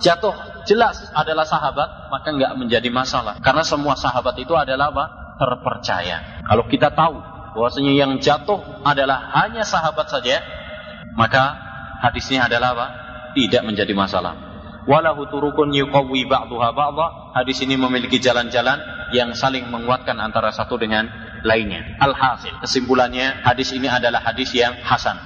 jatuh 0.00 0.64
jelas 0.68 1.00
adalah 1.16 1.44
sahabat, 1.48 2.12
maka 2.12 2.28
nggak 2.32 2.56
menjadi 2.60 2.88
masalah. 2.92 3.40
Karena 3.40 3.64
semua 3.64 3.96
sahabat 3.96 4.36
itu 4.40 4.52
adalah 4.52 4.92
apa? 4.92 5.04
Terpercaya. 5.40 6.44
Kalau 6.44 6.64
kita 6.68 6.92
tahu 6.92 7.16
bahwasanya 7.56 7.92
yang 7.92 8.12
jatuh 8.20 8.60
adalah 8.84 9.32
hanya 9.44 9.64
sahabat 9.64 10.08
saja, 10.12 10.44
maka 11.16 11.56
hadisnya 12.04 12.48
adalah 12.48 12.76
apa? 12.76 12.86
Tidak 13.32 13.64
menjadi 13.64 13.92
masalah 13.96 14.51
walahu 14.86 15.28
turukun 15.30 15.70
yuqawwi 15.72 16.26
ba'daha 16.26 16.68
ba'dha. 16.74 17.06
Hadis 17.38 17.62
ini 17.64 17.78
memiliki 17.78 18.18
jalan-jalan 18.18 18.78
yang 19.16 19.32
saling 19.36 19.68
menguatkan 19.68 20.18
antara 20.18 20.50
satu 20.52 20.76
dengan 20.80 21.08
lainnya. 21.44 21.98
Alhasil, 21.98 22.58
kesimpulannya 22.62 23.42
hadis 23.42 23.74
ini 23.74 23.90
adalah 23.90 24.22
hadis 24.22 24.54
yang 24.54 24.78
hasan 24.82 25.18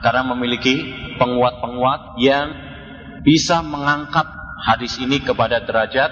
karena 0.00 0.22
memiliki 0.32 0.78
penguat-penguat 1.18 2.18
yang 2.22 2.46
bisa 3.22 3.60
mengangkat 3.60 4.26
hadis 4.62 4.96
ini 5.02 5.22
kepada 5.22 5.62
derajat 5.62 6.10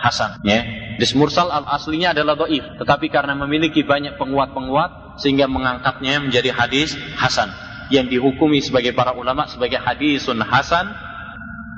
hasan 0.00 0.40
ya. 0.42 0.64
Hadis 0.96 1.16
mursal 1.16 1.48
al 1.48 1.64
aslinya 1.64 2.12
adalah 2.12 2.36
doif, 2.36 2.64
tetapi 2.76 3.08
karena 3.08 3.32
memiliki 3.32 3.84
banyak 3.86 4.20
penguat-penguat 4.20 5.16
sehingga 5.20 5.48
mengangkatnya 5.48 6.20
menjadi 6.20 6.52
hadis 6.52 6.96
hasan 7.16 7.52
yang 7.90 8.06
dihukumi 8.06 8.62
sebagai 8.62 8.94
para 8.94 9.16
ulama 9.16 9.50
sebagai 9.50 9.82
hadisun 9.82 10.38
hasan 10.46 10.94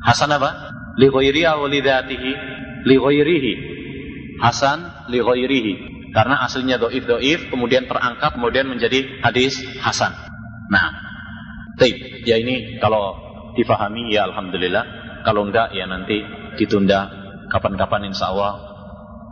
Hasan 0.03 0.35
apa? 0.35 0.51
Li 0.99 1.07
ghairihi 1.09 1.47
wa 1.47 1.69
li 1.71 1.79
dhatihi 1.81 2.31
li 2.87 2.97
ghairihi. 2.99 3.53
Hasan 4.43 5.09
li 5.09 5.23
ghairihi. 5.23 5.75
Karena 6.13 6.45
aslinya 6.45 6.77
doif 6.77 7.09
doif, 7.09 7.49
kemudian 7.49 7.89
terangkat, 7.89 8.37
kemudian 8.37 8.69
menjadi 8.69 9.25
hadis 9.25 9.57
hasan. 9.81 10.13
Nah, 10.69 10.93
taib. 11.81 11.97
Ya 12.29 12.37
ini 12.37 12.77
kalau 12.85 13.17
difahami 13.57 14.13
ya 14.13 14.29
alhamdulillah. 14.29 15.01
Kalau 15.23 15.47
enggak 15.49 15.73
ya 15.73 15.87
nanti 15.87 16.21
ditunda 16.59 17.09
kapan-kapan 17.49 18.11
insya 18.11 18.35
Allah 18.35 18.59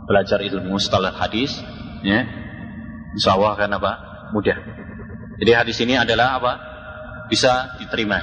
belajar 0.09 0.41
ilmu 0.41 0.79
setelah 0.81 1.13
hadis. 1.13 1.61
Ya, 2.01 2.25
insya 3.13 3.37
Allah 3.37 3.53
kan 3.59 3.69
apa? 3.77 3.91
Mudah. 4.33 4.57
Jadi 5.37 5.51
hadis 5.53 5.77
ini 5.83 5.99
adalah 5.99 6.41
apa? 6.41 6.53
Bisa 7.29 7.77
diterima 7.77 8.17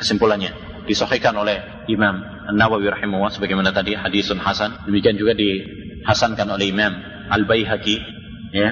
kesimpulannya 0.00 0.72
disahihkan 0.86 1.34
oleh 1.38 1.81
Imam 1.90 2.22
An-Nawawi 2.46 2.90
rahimahullah 2.90 3.34
sebagaimana 3.34 3.74
tadi 3.74 3.94
hadisun 3.94 4.38
hasan. 4.38 4.86
Demikian 4.86 5.18
juga 5.18 5.34
dihasankan 5.34 6.46
oleh 6.50 6.70
Imam 6.70 6.92
Al-Baihaqi 7.30 7.96
ya. 8.54 8.70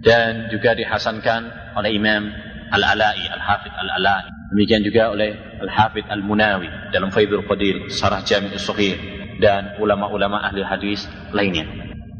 Dan 0.00 0.52
juga 0.52 0.76
dihasankan 0.76 1.74
oleh 1.76 1.90
Imam 1.96 2.28
Al-Ala'i 2.72 3.24
Al-Hafidh 3.28 3.74
Al-Ala'i. 3.74 4.28
Demikian 4.54 4.84
juga 4.86 5.12
oleh 5.12 5.34
Al-Hafidh 5.64 6.06
Al-Munawi 6.08 6.92
dalam 6.94 7.10
Faidul 7.10 7.42
Qadir 7.44 7.90
Sarah 7.90 8.22
Jami' 8.22 8.54
Sahih 8.56 8.94
dan 9.42 9.76
ulama-ulama 9.82 10.40
ahli 10.40 10.64
hadis 10.64 11.04
lainnya. 11.32 11.66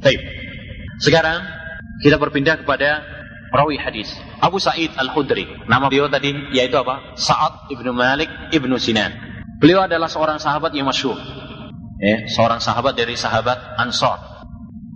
Baik. 0.02 0.20
Sekarang 1.00 1.44
kita 2.02 2.20
berpindah 2.20 2.60
kepada 2.60 3.04
perawi 3.48 3.80
hadis. 3.80 4.12
Abu 4.42 4.60
Sa'id 4.60 4.92
Al-Khudri. 4.96 5.68
Nama 5.68 5.84
beliau 5.88 6.10
tadi 6.12 6.32
yaitu 6.52 6.76
apa? 6.76 7.16
Sa'ad 7.16 7.72
ibnu 7.72 7.92
Malik 7.94 8.28
ibnu 8.52 8.76
Sinan 8.76 9.25
Beliau 9.56 9.88
adalah 9.88 10.08
seorang 10.10 10.36
sahabat 10.36 10.72
yang 10.76 10.88
masyhur. 10.88 11.16
Ya, 11.96 12.28
seorang 12.28 12.60
sahabat 12.60 12.92
dari 12.92 13.16
sahabat 13.16 13.80
Ansor. 13.80 14.20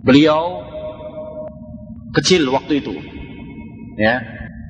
Beliau 0.05 0.61
kecil 2.13 2.45
waktu 2.49 2.85
itu. 2.85 2.93
Ya, 3.97 4.21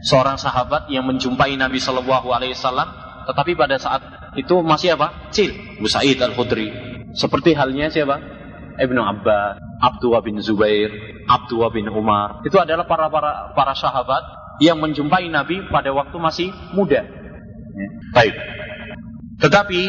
seorang 0.07 0.39
sahabat 0.39 0.87
yang 0.87 1.03
menjumpai 1.07 1.59
Nabi 1.59 1.83
Shallallahu 1.83 2.31
alaihi 2.31 2.55
wasallam 2.55 2.87
tetapi 3.27 3.53
pada 3.53 3.77
saat 3.77 4.01
itu 4.39 4.63
masih 4.63 4.97
apa? 4.97 5.29
Kecil. 5.29 5.79
Musaid 5.83 6.17
Al-Khudri. 6.23 6.71
Seperti 7.13 7.53
halnya 7.53 7.91
siapa? 7.91 8.17
Ibnu 8.79 8.97
Abbas, 9.03 9.59
Abdullah 9.83 10.23
bin 10.23 10.39
Zubair, 10.39 10.89
Abdullah 11.27 11.69
bin 11.69 11.91
Umar. 11.91 12.41
Itu 12.47 12.57
adalah 12.57 12.87
para 12.87 13.11
para 13.11 13.51
para 13.53 13.75
sahabat 13.75 14.23
yang 14.63 14.79
menjumpai 14.79 15.27
Nabi 15.27 15.67
pada 15.67 15.91
waktu 15.91 16.17
masih 16.17 16.49
muda. 16.71 17.03
Ya. 17.71 17.87
Baik. 18.15 18.35
Tetapi 19.41 19.81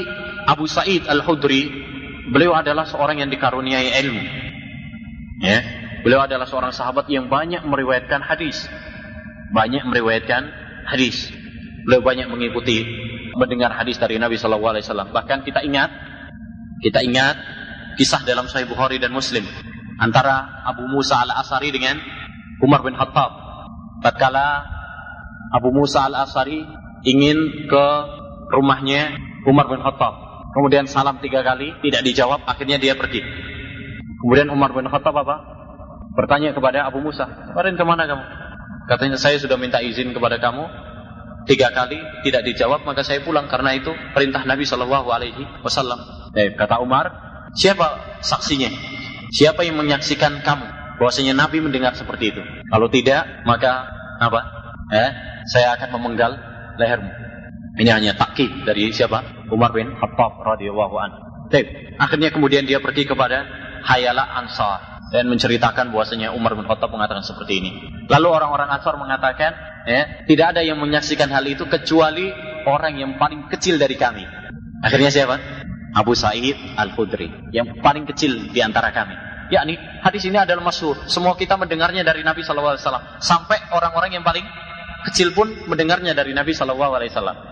Abu 0.49 0.65
Sa'id 0.65 1.05
Al-Hudri 1.07 1.69
beliau 2.33 2.57
adalah 2.57 2.88
seorang 2.88 3.21
yang 3.21 3.31
dikaruniai 3.31 3.93
ilmu. 4.01 4.23
Ya. 5.45 5.61
Beliau 6.03 6.27
adalah 6.27 6.49
seorang 6.49 6.75
sahabat 6.75 7.07
yang 7.12 7.31
banyak 7.31 7.62
meriwayatkan 7.62 8.25
hadis. 8.27 8.67
Banyak 9.55 9.87
meriwayatkan 9.87 10.43
hadis. 10.88 11.31
Beliau 11.87 12.03
banyak 12.03 12.27
mengikuti 12.27 12.83
mendengar 13.37 13.77
hadis 13.77 14.01
dari 14.01 14.19
Nabi 14.19 14.41
Shallallahu 14.41 14.73
alaihi 14.73 14.85
wasallam. 14.88 15.11
Bahkan 15.15 15.45
kita 15.47 15.62
ingat 15.62 15.91
kita 16.83 17.05
ingat 17.05 17.37
kisah 18.01 18.27
dalam 18.27 18.51
Sahih 18.51 18.67
Bukhari 18.67 18.99
dan 18.99 19.15
Muslim 19.15 19.47
antara 20.01 20.65
Abu 20.67 20.88
Musa 20.91 21.23
Al-Asari 21.23 21.71
dengan 21.71 22.01
Umar 22.65 22.83
bin 22.83 22.99
Khattab. 22.99 23.31
Tatkala 24.03 24.67
Abu 25.55 25.71
Musa 25.71 26.09
Al-Asari 26.11 26.67
ingin 27.07 27.69
ke 27.71 27.87
rumahnya 28.51 29.32
Umar 29.46 29.66
bin 29.68 29.83
Khattab. 29.83 30.14
Kemudian 30.52 30.85
salam 30.85 31.18
tiga 31.24 31.40
kali, 31.40 31.72
tidak 31.81 32.02
dijawab, 32.05 32.44
akhirnya 32.44 32.76
dia 32.76 32.92
pergi. 32.92 33.24
Kemudian 34.20 34.52
Umar 34.52 34.76
bin 34.76 34.87
Khattab 34.87 35.16
apa? 35.16 35.37
Bertanya 36.12 36.52
kepada 36.52 36.85
Abu 36.85 37.00
Musa, 37.00 37.24
kemarin 37.24 37.74
ke 37.74 37.85
mana 37.88 38.05
kamu? 38.05 38.24
Katanya 38.87 39.16
saya 39.16 39.40
sudah 39.40 39.57
minta 39.57 39.81
izin 39.81 40.12
kepada 40.12 40.37
kamu 40.37 40.68
tiga 41.46 41.74
kali 41.74 41.98
tidak 42.22 42.46
dijawab 42.46 42.87
maka 42.87 43.02
saya 43.02 43.22
pulang 43.22 43.50
karena 43.50 43.74
itu 43.74 43.90
perintah 44.14 44.46
Nabi 44.46 44.62
Shallallahu 44.66 45.09
Alaihi 45.11 45.42
Wasallam. 45.62 45.98
Eh, 46.35 46.55
kata 46.55 46.78
Umar, 46.83 47.11
siapa 47.55 48.18
saksinya? 48.22 48.70
Siapa 49.33 49.64
yang 49.64 49.81
menyaksikan 49.81 50.44
kamu? 50.44 50.66
Bahwasanya 51.00 51.35
Nabi 51.35 51.64
mendengar 51.64 51.96
seperti 51.96 52.37
itu. 52.37 52.42
Kalau 52.68 52.87
tidak, 52.92 53.24
maka 53.48 53.88
apa? 54.20 54.40
Eh, 54.92 55.11
saya 55.48 55.74
akan 55.74 55.98
memenggal 55.98 56.37
lehermu. 56.78 57.11
Ini 57.73 57.89
hanya 57.89 58.13
takkid 58.13 58.69
dari 58.69 58.93
siapa? 58.93 59.49
Umar 59.49 59.73
bin 59.73 59.97
Khattab 59.97 60.45
radhiyallahu 60.45 60.95
an. 61.01 61.11
Akhirnya 61.97 62.33
kemudian 62.33 62.65
dia 62.65 62.81
pergi 62.81 63.09
kepada 63.09 63.45
Hayala 63.85 64.25
Ansar 64.41 65.05
dan 65.13 65.29
menceritakan 65.29 65.93
bahwasanya 65.93 66.33
Umar 66.33 66.57
bin 66.57 66.65
Khattab 66.65 66.93
mengatakan 66.93 67.25
seperti 67.25 67.61
ini. 67.61 67.71
Lalu 68.09 68.29
orang-orang 68.29 68.69
Ansar 68.73 68.97
mengatakan, 68.97 69.53
ya, 69.85 70.25
tidak 70.25 70.57
ada 70.57 70.61
yang 70.65 70.81
menyaksikan 70.81 71.29
hal 71.29 71.45
itu 71.45 71.69
kecuali 71.69 72.33
orang 72.65 72.97
yang 72.97 73.13
paling 73.21 73.49
kecil 73.53 73.77
dari 73.77 73.97
kami. 73.97 74.25
Akhirnya 74.85 75.13
siapa? 75.13 75.37
Abu 75.93 76.17
Sa'id 76.17 76.57
Al-Khudri, 76.77 77.53
yang 77.53 77.85
paling 77.85 78.09
kecil 78.09 78.49
di 78.49 78.61
antara 78.65 78.89
kami. 78.97 79.13
Yakni 79.53 79.77
hadis 80.01 80.25
ini 80.25 80.41
adalah 80.41 80.65
masyhur. 80.65 81.05
Semua 81.05 81.37
kita 81.37 81.61
mendengarnya 81.61 82.01
dari 82.01 82.25
Nabi 82.25 82.41
SAW. 82.41 82.81
Sampai 83.21 83.61
orang-orang 83.69 84.17
yang 84.17 84.25
paling 84.25 84.49
kecil 85.13 85.37
pun 85.37 85.53
mendengarnya 85.69 86.17
dari 86.17 86.33
Nabi 86.33 86.57
SAW. 86.57 87.52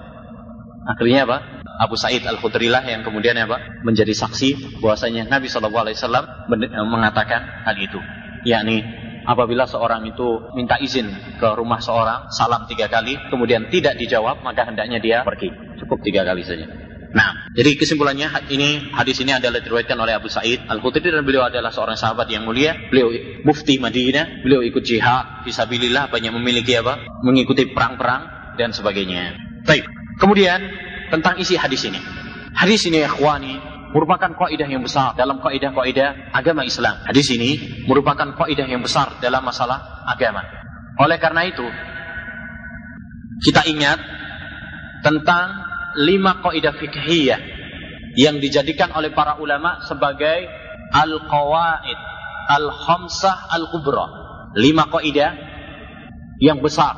Akhirnya 0.87 1.29
apa? 1.29 1.39
Abu 1.81 1.97
Sa'id 1.97 2.25
Al-Khudri 2.25 2.69
lah 2.69 2.85
yang 2.85 3.05
kemudian 3.05 3.37
apa? 3.41 3.81
Menjadi 3.85 4.13
saksi 4.13 4.81
bahwasanya 4.85 5.29
Nabi 5.29 5.49
Shallallahu 5.49 5.85
Alaihi 5.89 5.97
Wasallam 5.97 6.25
eh, 6.61 6.87
mengatakan 6.89 7.41
hal 7.65 7.77
itu. 7.81 8.01
Yakni 8.45 8.81
apabila 9.29 9.69
seorang 9.69 10.09
itu 10.09 10.53
minta 10.57 10.81
izin 10.81 11.09
ke 11.37 11.49
rumah 11.57 11.81
seorang, 11.85 12.33
salam 12.33 12.65
tiga 12.65 12.89
kali, 12.89 13.17
kemudian 13.29 13.69
tidak 13.69 14.01
dijawab, 14.01 14.41
maka 14.41 14.65
hendaknya 14.65 15.01
dia 15.01 15.19
pergi. 15.25 15.53
Cukup 15.81 16.01
tiga 16.01 16.25
kali 16.25 16.45
saja. 16.45 16.65
Nah, 17.11 17.51
jadi 17.59 17.75
kesimpulannya 17.75 18.31
ini 18.55 18.95
hadis 18.95 19.19
ini 19.19 19.35
adalah 19.35 19.59
diriwayatkan 19.59 19.99
oleh 19.99 20.15
Abu 20.15 20.31
Sa'id 20.31 20.63
Al-Khudri 20.71 21.11
dan 21.11 21.27
beliau 21.27 21.43
adalah 21.43 21.75
seorang 21.75 21.99
sahabat 21.99 22.31
yang 22.31 22.47
mulia. 22.47 22.79
Beliau 22.87 23.11
mufti 23.43 23.83
Madinah, 23.83 24.47
beliau 24.47 24.63
ikut 24.63 24.87
jihad, 24.87 25.43
fisabilillah, 25.43 26.07
banyak 26.07 26.31
memiliki 26.31 26.79
apa? 26.79 27.03
Mengikuti 27.27 27.67
perang-perang 27.67 28.55
dan 28.55 28.71
sebagainya. 28.71 29.35
Baik. 29.67 30.00
Kemudian 30.21 30.61
tentang 31.09 31.41
isi 31.41 31.57
hadis 31.57 31.89
ini. 31.89 31.97
Hadis 32.53 32.85
ini 32.85 33.01
ikhwani 33.01 33.57
merupakan 33.97 34.31
kaidah 34.37 34.69
yang 34.69 34.85
besar 34.85 35.17
dalam 35.17 35.41
kaidah-kaidah 35.41 36.37
agama 36.37 36.63
Islam. 36.69 37.01
Hadis 37.09 37.33
ini 37.33 37.57
merupakan 37.89 38.37
kaidah 38.37 38.69
yang 38.69 38.85
besar 38.85 39.17
dalam 39.25 39.41
masalah 39.41 40.05
agama. 40.05 40.45
Oleh 41.01 41.17
karena 41.17 41.49
itu, 41.49 41.65
kita 43.49 43.65
ingat 43.65 43.99
tentang 45.01 45.65
lima 45.97 46.45
kaidah 46.45 46.77
fikhiyah 46.77 47.41
yang 48.21 48.37
dijadikan 48.45 48.93
oleh 48.93 49.17
para 49.17 49.41
ulama 49.41 49.81
sebagai 49.89 50.45
al-qawaid 50.93 51.99
al-khamsah 52.53 53.49
al-kubra. 53.57 54.05
Lima 54.53 54.85
kaidah 54.93 55.33
yang 56.45 56.61
besar 56.61 56.93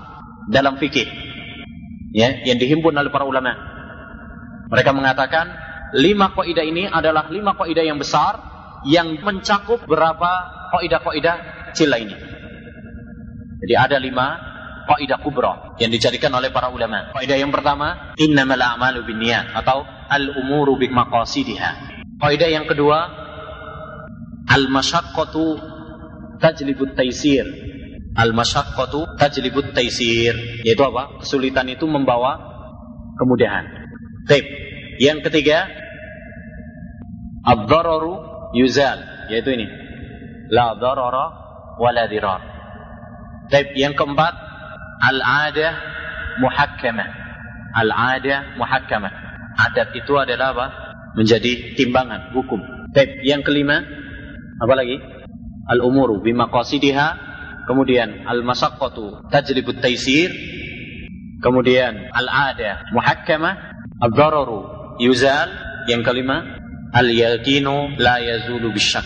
dalam 0.51 0.75
fikih 0.83 1.32
ya, 2.12 2.44
yang 2.44 2.61
dihimpun 2.61 2.94
oleh 2.94 3.11
para 3.11 3.25
ulama. 3.27 3.53
Mereka 4.68 4.92
mengatakan 4.96 5.53
lima 5.96 6.33
kaidah 6.33 6.64
ini 6.64 6.88
adalah 6.88 7.29
lima 7.29 7.53
kaidah 7.57 7.85
yang 7.85 8.01
besar 8.01 8.40
yang 8.88 9.20
mencakup 9.20 9.85
berapa 9.85 10.31
kaidah-kaidah 10.77 11.37
kecil 11.72 11.92
ini. 11.92 12.16
Jadi 13.62 13.75
ada 13.79 13.96
lima 14.01 14.27
kaidah 14.88 15.18
kubra 15.22 15.77
yang 15.79 15.90
dijadikan 15.92 16.33
oleh 16.35 16.51
para 16.51 16.72
ulama. 16.72 17.14
Kaidah 17.14 17.38
yang 17.38 17.53
pertama, 17.55 18.14
innamal 18.18 18.59
a'malu 18.59 19.07
binniyat 19.07 19.55
atau 19.55 19.87
al-umuru 20.11 20.77
bi 20.81 20.90
maqasidiha. 20.90 21.70
Kaidah 22.18 22.48
yang 22.51 22.66
kedua, 22.66 22.98
al-masyaqqatu 24.51 25.44
tajlibut 26.42 26.98
taisir. 26.98 27.46
Al-masyaqqatu 28.12 29.16
tajlibut 29.16 29.72
taisir. 29.72 30.37
Yaitu 30.64 30.83
apa? 30.85 31.22
Kesulitan 31.25 31.68
itu 31.72 31.88
membawa 31.88 32.37
kemudahan. 33.16 33.64
Baik. 34.29 34.46
Yang 35.01 35.18
ketiga, 35.31 35.66
ad-dararu 37.42 38.20
yuzal, 38.55 39.01
yaitu 39.33 39.57
ini. 39.57 39.66
La 40.53 40.77
darara 40.77 41.33
wala 41.81 42.05
dirar. 42.07 42.44
Baik, 43.48 43.72
yang 43.75 43.96
keempat, 43.96 44.37
al-adah 45.01 45.72
muhakkamah. 46.38 47.09
Al-adah 47.72 48.61
muhakkamah. 48.61 49.12
Adat 49.57 49.96
itu 49.96 50.12
adalah 50.16 50.53
apa? 50.53 50.66
Menjadi 51.16 51.77
timbangan 51.77 52.33
hukum. 52.37 52.61
Baik, 52.92 53.25
yang 53.25 53.40
kelima, 53.40 53.81
apa 54.61 54.75
lagi? 54.77 55.01
Al-umuru 55.72 56.20
bimaqasidiha. 56.20 57.32
Kemudian 57.68 58.27
al-masaqqatu 58.27 59.31
tajlibut 59.31 59.79
taisir. 59.83 60.31
Kemudian 61.42 62.11
al-adah 62.12 62.90
muhakkamah. 62.94 63.55
Al-dararu 64.03 64.94
yuzal. 64.98 65.70
Yang 65.83 66.07
kelima, 66.07 66.62
al-yaqinu 66.94 67.98
la 67.98 68.22
yazulu 68.22 68.70
bisyak. 68.70 69.03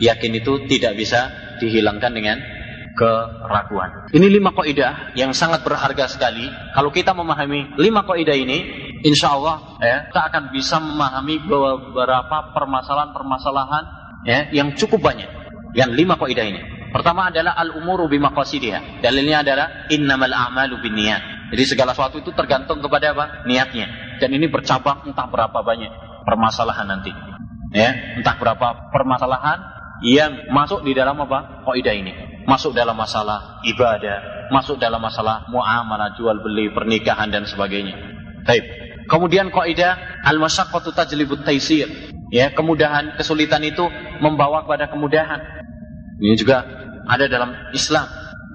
Yakin 0.00 0.40
itu 0.40 0.64
tidak 0.64 0.96
bisa 0.96 1.28
dihilangkan 1.60 2.16
dengan 2.16 2.40
keraguan. 2.98 4.10
Ini 4.10 4.26
lima 4.26 4.50
kaidah 4.50 5.14
yang 5.14 5.30
sangat 5.36 5.62
berharga 5.62 6.10
sekali. 6.10 6.48
Kalau 6.74 6.90
kita 6.90 7.14
memahami 7.14 7.78
lima 7.78 8.02
kaidah 8.08 8.34
ini, 8.34 8.58
insya 9.06 9.36
Allah 9.36 9.78
ya, 9.78 9.96
kita 10.10 10.22
akan 10.32 10.42
bisa 10.50 10.82
memahami 10.82 11.44
beberapa 11.46 12.56
permasalahan-permasalahan 12.56 13.84
ya, 14.26 14.38
yang 14.50 14.74
cukup 14.74 15.04
banyak. 15.04 15.28
Yang 15.76 15.90
lima 15.94 16.16
kaidah 16.16 16.46
ini. 16.48 16.62
Pertama 16.88 17.28
adalah 17.28 17.54
al-umuru 17.56 18.08
bimaqasidiha. 18.08 19.04
Dalilnya 19.04 19.44
adalah 19.44 19.66
innamal 19.92 20.32
a'malu 20.32 20.80
binniyat. 20.80 21.52
Jadi 21.52 21.64
segala 21.64 21.92
sesuatu 21.96 22.20
itu 22.20 22.32
tergantung 22.32 22.80
kepada 22.80 23.12
apa? 23.12 23.24
Niatnya. 23.48 24.16
Dan 24.20 24.32
ini 24.36 24.48
bercabang 24.48 25.04
entah 25.08 25.28
berapa 25.28 25.58
banyak 25.60 25.92
permasalahan 26.24 26.88
nanti. 26.88 27.12
Ya, 27.72 27.92
entah 28.16 28.36
berapa 28.40 28.92
permasalahan 28.92 29.60
yang 30.04 30.48
masuk 30.52 30.84
di 30.84 30.96
dalam 30.96 31.20
apa? 31.20 31.64
Kaidah 31.68 31.94
ini 31.96 32.12
masuk 32.48 32.72
dalam 32.72 32.96
masalah 32.96 33.60
ibadah, 33.60 34.48
masuk 34.48 34.80
dalam 34.80 35.04
masalah 35.04 35.44
muamalah 35.52 36.16
jual 36.16 36.40
beli, 36.40 36.72
pernikahan 36.72 37.28
dan 37.28 37.44
sebagainya. 37.44 37.92
Baik. 38.48 38.64
Kemudian 39.04 39.52
kaidah 39.52 40.24
al-masyaqqatu 40.24 40.96
tajlibut 40.96 41.44
taisir. 41.44 41.88
Ya, 42.32 42.52
kemudahan, 42.52 43.16
kesulitan 43.20 43.60
itu 43.64 43.84
membawa 44.24 44.64
kepada 44.64 44.88
kemudahan. 44.88 45.40
Ini 46.18 46.34
juga 46.34 46.66
ada 47.06 47.24
dalam 47.30 47.54
Islam. 47.72 48.06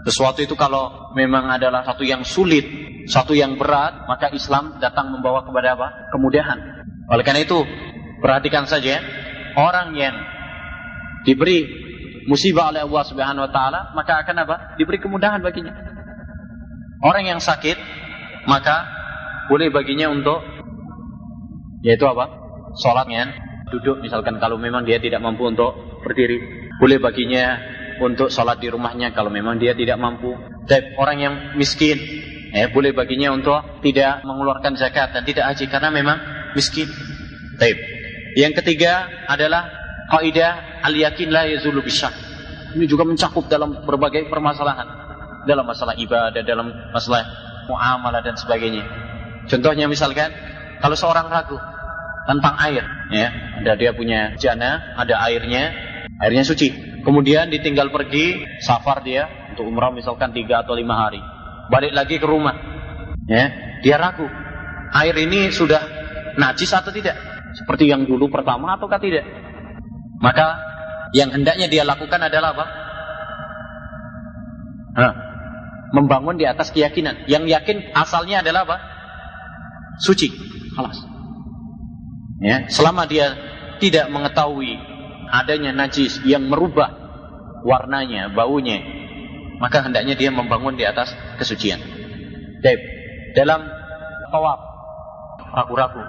Sesuatu 0.04 0.43
itu 0.43 0.54
kalau 0.60 1.15
memang 1.15 1.47
adalah 1.47 1.88
satu 1.88 2.04
yang 2.04 2.28
sulit, 2.28 2.67
satu 3.08 3.32
yang 3.32 3.56
berat, 3.56 4.04
maka 4.06 4.28
Islam 4.36 4.78
datang 4.84 5.15
membawa 5.15 5.47
kepada 5.47 5.80
apa? 5.80 5.88
Kemudahan. 6.12 6.60
Oleh 7.08 7.23
karena 7.23 7.47
itu, 7.47 7.63
perhatikan 8.19 8.67
saja 8.67 8.99
orang 9.56 9.95
yang 9.95 10.15
diberi 11.23 11.63
musibah 12.28 12.71
oleh 12.71 12.84
Allah 12.84 13.04
Subhanahu 13.08 13.47
wa 13.47 13.52
taala, 13.52 13.80
maka 13.95 14.19
akan 14.23 14.43
apa? 14.43 14.56
Diberi 14.76 14.99
kemudahan 14.99 15.39
baginya. 15.39 15.71
Orang 17.04 17.23
yang 17.28 17.39
sakit, 17.39 17.76
maka 18.47 18.88
boleh 19.47 19.71
baginya 19.71 20.12
untuk 20.12 20.39
yaitu 21.84 22.08
apa? 22.08 22.32
Salatnya 22.80 23.36
duduk 23.71 23.99
misalkan 23.99 24.39
kalau 24.39 24.56
memang 24.56 24.88
dia 24.88 24.99
tidak 24.99 25.19
mampu 25.19 25.47
untuk 25.47 25.99
berdiri. 26.04 26.62
Boleh 26.84 27.00
baginya 27.00 27.63
untuk 28.04 28.28
sholat 28.28 28.60
di 28.60 28.67
rumahnya 28.67 29.15
kalau 29.15 29.32
memang 29.32 29.56
dia 29.56 29.72
tidak 29.72 29.96
mampu. 29.96 30.36
Dan 30.67 31.00
orang 31.00 31.15
yang 31.15 31.36
miskin, 31.56 31.96
ya, 32.52 32.67
boleh 32.76 32.91
baginya 32.91 33.32
untuk 33.32 33.56
tidak 33.80 34.19
mengeluarkan 34.28 34.76
zakat 34.76 35.15
dan 35.15 35.24
tidak 35.24 35.48
haji 35.48 35.72
karena 35.72 35.88
memang 35.96 36.19
miskin. 36.60 36.91
Taib. 37.56 37.80
Yang 38.36 38.60
ketiga 38.60 39.08
adalah 39.32 39.72
kaidah 40.12 40.84
al 40.84 40.91
yakin 40.91 41.32
la 41.32 41.48
yazulu 41.48 41.80
bisyak. 41.80 42.12
Ini 42.76 42.84
juga 42.84 43.08
mencakup 43.08 43.48
dalam 43.48 43.88
berbagai 43.88 44.28
permasalahan. 44.28 45.00
Dalam 45.48 45.63
masalah 45.63 45.96
ibadah, 45.96 46.43
dalam 46.43 46.67
masalah 46.91 47.24
muamalah 47.72 48.19
dan 48.19 48.36
sebagainya. 48.36 48.84
Contohnya 49.48 49.88
misalkan 49.88 50.36
kalau 50.84 51.00
seorang 51.00 51.32
ragu 51.32 51.56
tentang 52.28 52.60
air, 52.60 52.84
ya, 53.08 53.32
ada 53.63 53.72
dia 53.80 53.96
punya 53.96 54.36
jana, 54.36 55.00
ada 55.00 55.19
airnya, 55.32 55.72
airnya 56.24 56.48
suci. 56.48 56.72
Kemudian 57.04 57.52
ditinggal 57.52 57.92
pergi, 57.92 58.40
safar 58.64 59.04
dia 59.04 59.28
untuk 59.52 59.68
umrah 59.68 59.92
misalkan 59.92 60.32
tiga 60.32 60.64
atau 60.64 60.72
lima 60.72 60.96
hari. 60.96 61.20
Balik 61.68 61.92
lagi 61.92 62.16
ke 62.16 62.24
rumah, 62.24 62.56
ya, 63.28 63.52
dia 63.84 64.00
ragu. 64.00 64.28
Air 64.94 65.16
ini 65.20 65.52
sudah 65.52 65.84
najis 66.40 66.72
atau 66.72 66.96
tidak? 66.96 67.20
Seperti 67.60 67.92
yang 67.92 68.08
dulu 68.08 68.32
pertama 68.32 68.80
ataukah 68.80 69.04
tidak? 69.04 69.28
Maka 70.24 70.56
yang 71.12 71.30
hendaknya 71.36 71.68
dia 71.68 71.84
lakukan 71.84 72.18
adalah 72.24 72.56
apa? 72.56 72.66
Nah, 74.94 75.14
membangun 75.92 76.40
di 76.40 76.46
atas 76.48 76.72
keyakinan. 76.72 77.28
Yang 77.28 77.52
yakin 77.52 77.78
asalnya 77.94 78.46
adalah 78.46 78.64
apa? 78.70 78.78
Suci. 80.00 80.30
Halas. 80.74 80.98
Ya, 82.42 82.66
selama 82.70 83.06
dia 83.06 83.34
tidak 83.78 84.10
mengetahui 84.10 84.93
adanya 85.30 85.72
najis 85.72 86.24
yang 86.28 86.48
merubah 86.48 86.92
warnanya, 87.64 88.32
baunya, 88.36 88.84
maka 89.58 89.88
hendaknya 89.88 90.20
dia 90.20 90.30
membangun 90.30 90.76
di 90.76 90.84
atas 90.84 91.16
kesucian. 91.40 91.80
Dave, 92.60 92.84
dalam 93.36 93.64
tawaf 94.32 94.60
ragu-ragu, 95.56 96.04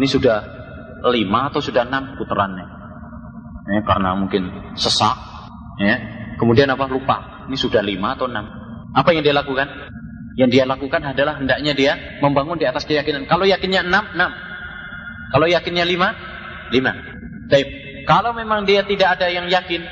ini 0.00 0.06
sudah 0.08 0.40
lima 1.12 1.52
atau 1.52 1.60
sudah 1.60 1.84
enam 1.84 2.16
putarannya, 2.16 2.66
ya, 3.68 3.80
karena 3.84 4.16
mungkin 4.16 4.74
sesak, 4.74 5.16
ya. 5.80 5.96
Kemudian 6.34 6.66
apa 6.66 6.90
lupa, 6.90 7.46
ini 7.46 7.54
sudah 7.54 7.78
lima 7.78 8.18
atau 8.18 8.26
enam. 8.26 8.42
Apa 8.90 9.14
yang 9.14 9.22
dia 9.22 9.30
lakukan? 9.30 9.70
Yang 10.34 10.50
dia 10.50 10.64
lakukan 10.66 10.98
adalah 11.14 11.38
hendaknya 11.38 11.78
dia 11.78 11.92
membangun 12.18 12.58
di 12.58 12.66
atas 12.66 12.82
keyakinan. 12.90 13.30
Kalau 13.30 13.46
yakinnya 13.46 13.86
enam, 13.86 14.02
enam. 14.18 14.34
Kalau 15.30 15.46
yakinnya 15.46 15.86
lima, 15.86 16.10
lima. 16.74 16.90
Baik. 17.46 17.83
Kalau 18.04 18.36
memang 18.36 18.68
dia 18.68 18.84
tidak 18.84 19.18
ada 19.18 19.26
yang 19.32 19.48
yakin, 19.48 19.82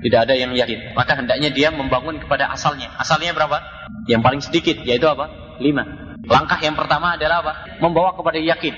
tidak 0.00 0.20
ada 0.28 0.34
yang 0.34 0.52
yakin, 0.54 0.94
maka 0.96 1.12
hendaknya 1.18 1.50
dia 1.54 1.68
membangun 1.70 2.18
kepada 2.18 2.50
asalnya. 2.50 2.90
Asalnya 2.98 3.36
berapa? 3.36 3.62
Yang 4.10 4.20
paling 4.22 4.42
sedikit, 4.42 4.76
yaitu 4.82 5.06
apa? 5.06 5.28
Lima. 5.62 5.86
Langkah 6.24 6.60
yang 6.60 6.76
pertama 6.76 7.16
adalah 7.16 7.44
apa? 7.44 7.52
Membawa 7.78 8.16
kepada 8.16 8.40
yakin. 8.40 8.74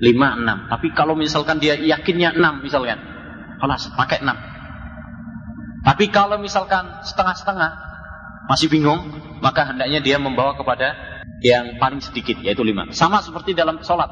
Lima, 0.00 0.36
enam. 0.36 0.68
Tapi 0.68 0.92
kalau 0.92 1.16
misalkan 1.16 1.56
dia 1.56 1.76
yakinnya 1.80 2.36
enam, 2.36 2.60
misalkan. 2.60 3.00
Kelas, 3.56 3.88
pakai 3.96 4.20
enam. 4.20 4.36
Tapi 5.86 6.12
kalau 6.12 6.36
misalkan 6.36 7.00
setengah-setengah, 7.06 7.70
masih 8.52 8.68
bingung, 8.68 9.00
maka 9.40 9.70
hendaknya 9.72 10.04
dia 10.04 10.18
membawa 10.20 10.52
kepada 10.58 10.92
yang 11.40 11.80
paling 11.80 12.04
sedikit, 12.04 12.36
yaitu 12.44 12.60
lima. 12.64 12.88
Sama 12.92 13.24
seperti 13.24 13.56
dalam 13.56 13.80
sholat. 13.80 14.08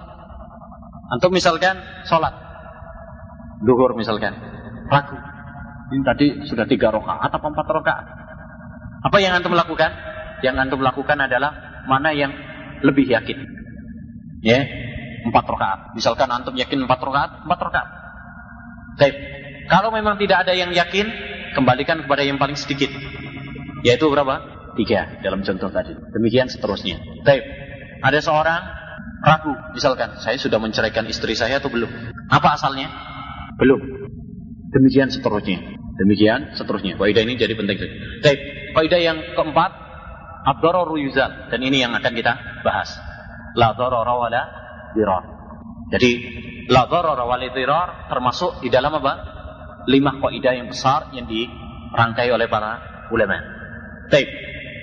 Untuk 1.13 1.29
misalkan 1.29 1.77
sholat, 2.09 2.44
duhur 3.63 3.95
misalkan, 3.95 4.35
ragu. 4.91 5.19
Ini 5.93 6.03
tadi 6.03 6.27
sudah 6.49 6.65
tiga 6.65 6.91
rokaat 6.91 7.29
atau 7.31 7.49
empat 7.53 7.69
rokaat. 7.69 8.07
Apa 9.05 9.17
yang 9.21 9.37
antum 9.37 9.53
lakukan? 9.53 9.93
Yang 10.41 10.57
antum 10.65 10.81
lakukan 10.81 11.21
adalah 11.21 11.85
mana 11.85 12.11
yang 12.17 12.33
lebih 12.81 13.05
yakin. 13.05 13.39
Ya, 14.41 14.65
empat 15.29 15.45
rokaat. 15.45 15.81
Misalkan 15.95 16.29
antum 16.33 16.57
yakin 16.57 16.89
empat 16.89 17.01
rokaat, 17.05 17.31
empat 17.45 17.61
rokaat. 17.61 17.89
Baik. 18.97 19.17
Kalau 19.69 19.93
memang 19.93 20.21
tidak 20.21 20.49
ada 20.49 20.53
yang 20.53 20.73
yakin, 20.73 21.09
kembalikan 21.57 22.05
kepada 22.05 22.25
yang 22.25 22.37
paling 22.37 22.57
sedikit. 22.57 22.91
Yaitu 23.85 24.09
berapa? 24.09 24.41
Tiga 24.75 25.21
dalam 25.23 25.45
contoh 25.47 25.71
tadi. 25.71 25.95
Demikian 26.13 26.51
seterusnya. 26.51 26.99
Baik. 27.23 27.45
Ada 28.05 28.21
seorang 28.21 28.61
ragu, 29.25 29.55
misalkan 29.73 30.21
saya 30.21 30.37
sudah 30.37 30.61
menceraikan 30.61 31.09
istri 31.09 31.33
saya 31.33 31.63
atau 31.63 31.73
belum? 31.73 31.89
Apa 32.29 32.61
asalnya? 32.61 32.93
Belum. 33.59 33.81
Demikian 34.75 35.09
seterusnya. 35.11 35.63
Demikian 35.95 36.59
seterusnya. 36.59 36.99
Kaidah 36.99 37.23
ini 37.23 37.39
jadi 37.39 37.55
penting. 37.55 37.79
Baik. 38.23 38.41
Kaidah 38.75 39.01
yang 39.01 39.19
keempat, 39.39 39.71
yuzal 40.99 41.31
dan 41.49 41.61
ini 41.63 41.87
yang 41.87 41.95
akan 41.95 42.13
kita 42.13 42.35
bahas. 42.67 42.91
La 43.55 43.71
wala 43.79 44.43
dirar. 44.93 45.25
Jadi 45.95 46.13
la 46.67 46.91
wala 46.91 47.49
dirar 47.55 48.11
termasuk 48.11 48.59
di 48.61 48.69
dalam 48.69 48.99
apa? 48.99 49.15
Lima 49.87 50.19
kaidah 50.19 50.53
yang 50.59 50.67
besar 50.67 51.15
yang 51.15 51.31
dirangkai 51.31 52.29
oleh 52.35 52.51
para 52.51 53.07
ulama. 53.15 53.39
Baik. 54.11 54.29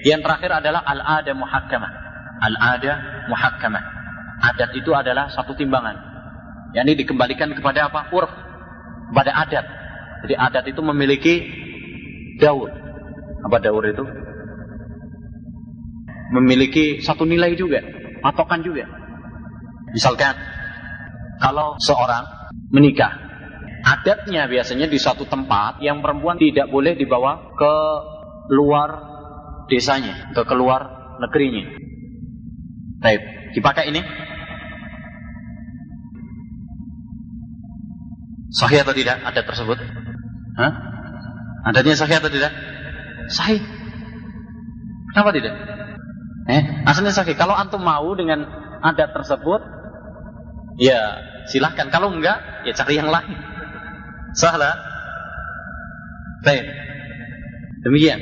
Yang 0.01 0.21
terakhir 0.25 0.51
adalah 0.63 0.81
al-ada 0.88 1.31
muhakkamah. 1.36 1.91
Al-ada 2.41 2.93
muhakkamah. 3.29 3.84
Adat 4.41 4.73
itu 4.73 4.89
adalah 4.97 5.29
satu 5.29 5.53
timbangan. 5.53 5.93
Yang 6.73 6.84
ini 6.89 6.93
dikembalikan 7.05 7.53
kepada 7.53 7.91
apa? 7.91 8.10
Urf. 8.10 8.31
Pada 9.12 9.32
adat. 9.36 9.65
Jadi 10.26 10.34
adat 10.38 10.65
itu 10.71 10.82
memiliki 10.82 11.34
daur. 12.39 12.71
Apa 13.45 13.58
daur 13.60 13.84
itu? 13.86 14.06
Memiliki 16.32 17.04
satu 17.04 17.28
nilai 17.28 17.54
juga. 17.60 17.84
Patokan 18.21 18.63
juga. 18.63 18.88
Misalkan, 19.91 20.38
kalau 21.41 21.76
seorang 21.82 22.24
menikah, 22.71 23.12
adatnya 23.84 24.47
biasanya 24.47 24.88
di 24.88 24.95
satu 25.02 25.28
tempat 25.28 25.84
yang 25.84 26.00
perempuan 26.00 26.39
tidak 26.39 26.71
boleh 26.71 26.95
dibawa 26.95 27.52
ke 27.58 27.76
luar 28.54 28.89
desanya 29.67 30.32
atau 30.32 30.47
keluar 30.47 31.15
negerinya. 31.19 31.65
Baik, 33.02 33.21
dipakai 33.58 33.89
ini? 33.89 34.02
Sahih 38.52 38.84
atau 38.84 38.92
tidak 38.92 39.24
adat 39.24 39.48
tersebut? 39.48 39.80
Hah? 40.60 40.72
Adatnya 41.72 41.96
sahih 41.96 42.20
atau 42.20 42.28
tidak? 42.28 42.52
Sahih. 43.32 43.64
Kenapa 45.16 45.32
tidak? 45.32 45.56
Eh, 46.52 46.64
asalnya 46.84 47.16
sahih. 47.16 47.36
Kalau 47.40 47.56
antum 47.56 47.80
mau 47.80 48.12
dengan 48.12 48.44
adat 48.84 49.16
tersebut, 49.16 49.62
ya 50.82 51.00
silahkan. 51.48 51.88
Kalau 51.88 52.12
enggak, 52.12 52.68
ya 52.68 52.76
cari 52.76 53.00
yang 53.00 53.08
lain. 53.08 53.40
Salah. 54.36 54.76
Baik. 56.44 56.66
Demikian. 57.88 58.20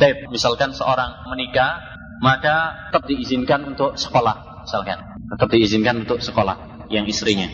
Baik. 0.00 0.32
Misalkan 0.32 0.72
seorang 0.72 1.28
menikah, 1.28 1.76
maka 2.24 2.88
tetap 2.88 3.04
diizinkan 3.04 3.68
untuk 3.68 4.00
sekolah. 4.00 4.64
Misalkan. 4.64 4.96
Tetap 5.26 5.48
diizinkan 5.50 6.06
untuk 6.06 6.22
sekolah 6.22 6.88
yang 6.88 7.04
istrinya. 7.04 7.50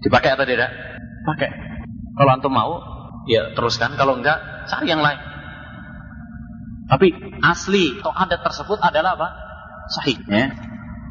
Dipakai 0.00 0.34
atau 0.34 0.48
tidak? 0.48 0.72
Pakai. 1.24 1.50
Kalau 2.14 2.30
antum 2.30 2.52
mau, 2.52 2.78
ya 3.26 3.56
teruskan. 3.56 3.96
Kalau 3.96 4.20
enggak, 4.20 4.68
cari 4.68 4.86
yang 4.92 5.00
lain. 5.00 5.18
Tapi 6.84 7.16
asli 7.40 7.96
atau 7.98 8.12
adat 8.12 8.44
tersebut 8.44 8.78
adalah 8.78 9.16
apa? 9.16 9.28
Sahih. 9.88 10.20
Ya. 10.28 10.52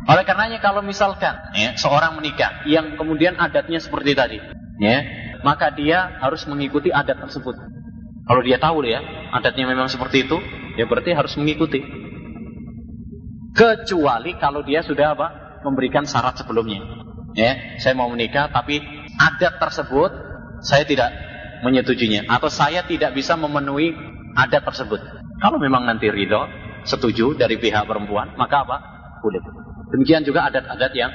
Oleh 0.03 0.23
karenanya 0.27 0.59
kalau 0.59 0.83
misalkan 0.83 1.33
ya, 1.55 1.73
seorang 1.79 2.19
menikah 2.19 2.67
yang 2.67 2.99
kemudian 2.99 3.39
adatnya 3.39 3.79
seperti 3.79 4.13
tadi, 4.13 4.37
ya, 4.83 4.97
maka 5.41 5.71
dia 5.71 6.19
harus 6.19 6.43
mengikuti 6.45 6.91
adat 6.91 7.17
tersebut. 7.23 7.55
Kalau 8.23 8.41
dia 8.43 8.59
tahu 8.59 8.83
ya, 8.83 8.99
adatnya 9.33 9.65
memang 9.67 9.87
seperti 9.87 10.27
itu, 10.27 10.37
ya 10.75 10.85
berarti 10.85 11.15
harus 11.15 11.33
mengikuti. 11.39 11.81
Kecuali 13.53 14.35
kalau 14.37 14.61
dia 14.65 14.83
sudah 14.83 15.15
apa? 15.15 15.27
Memberikan 15.63 16.03
syarat 16.03 16.35
sebelumnya. 16.35 16.83
Ya, 17.33 17.79
saya 17.79 17.95
mau 17.97 18.11
menikah 18.11 18.51
tapi 18.51 18.83
adat 19.17 19.61
tersebut 19.61 20.11
saya 20.63 20.87
tidak 20.87 21.09
menyetujuinya 21.63 22.27
atau 22.27 22.51
saya 22.51 22.83
tidak 22.83 23.15
bisa 23.15 23.39
memenuhi 23.39 23.95
adat 24.35 24.63
tersebut. 24.67 24.99
Kalau 25.39 25.57
memang 25.59 25.87
nanti 25.87 26.07
ridho, 26.07 26.47
setuju 26.87 27.35
dari 27.35 27.59
pihak 27.59 27.83
perempuan, 27.87 28.35
maka 28.35 28.63
apa? 28.63 28.77
Boleh. 29.23 29.39
Demikian 29.95 30.23
juga 30.27 30.49
adat-adat 30.49 30.91
yang 30.95 31.11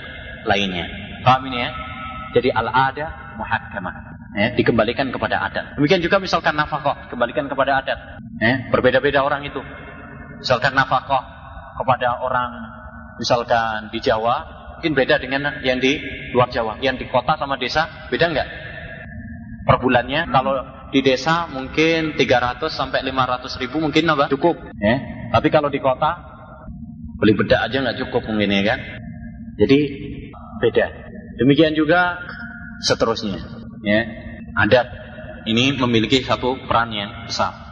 lainnya. 0.47 0.87
Paham 1.25 1.51
ini 1.51 1.59
ya? 1.65 1.71
Jadi 2.37 2.49
al-ada 2.53 3.37
muhakkamah. 3.37 3.95
Ya, 4.39 4.55
dikembalikan 4.55 5.09
kepada 5.09 5.41
adat. 5.41 5.81
Demikian 5.81 6.05
juga 6.05 6.21
misalkan 6.21 6.55
nafkah, 6.55 7.09
kembalikan 7.09 7.49
kepada 7.49 7.81
adat. 7.81 7.99
Ya, 8.39 8.69
berbeda-beda 8.71 9.25
orang 9.25 9.43
itu. 9.49 9.59
Misalkan 10.39 10.77
nafkah 10.77 11.25
kepada 11.75 12.23
orang 12.23 12.53
misalkan 13.19 13.91
di 13.91 13.99
Jawa, 13.99 14.58
mungkin 14.79 14.95
beda 14.95 15.19
dengan 15.19 15.59
yang 15.67 15.83
di 15.83 15.99
luar 16.31 16.55
Jawa. 16.55 16.79
Yang 16.79 17.03
di 17.03 17.07
kota 17.11 17.35
sama 17.35 17.59
desa, 17.59 18.07
beda 18.15 18.31
nggak? 18.31 18.49
Per 19.67 19.77
bulannya, 19.83 20.31
kalau 20.31 20.55
di 20.95 21.03
desa 21.03 21.51
mungkin 21.51 22.15
300 22.15 22.71
sampai 22.71 23.03
500 23.03 23.59
ribu 23.59 23.83
mungkin 23.83 24.07
apa? 24.07 24.31
Cukup. 24.31 24.55
Ya. 24.79 25.03
Tapi 25.35 25.51
kalau 25.51 25.67
di 25.67 25.83
kota, 25.83 26.15
beli 27.19 27.35
bedak 27.35 27.67
aja 27.67 27.83
nggak 27.83 27.99
cukup 28.07 28.23
mungkin 28.31 28.55
ya 28.55 28.63
kan? 28.63 28.79
Jadi 29.59 29.79
beda. 30.63 30.87
Demikian 31.43 31.75
juga 31.75 32.23
seterusnya. 32.87 33.43
Ya. 33.83 34.07
Adat 34.55 34.87
ini 35.51 35.75
memiliki 35.75 36.23
satu 36.23 36.55
peran 36.71 36.95
yang 36.95 37.27
besar. 37.27 37.67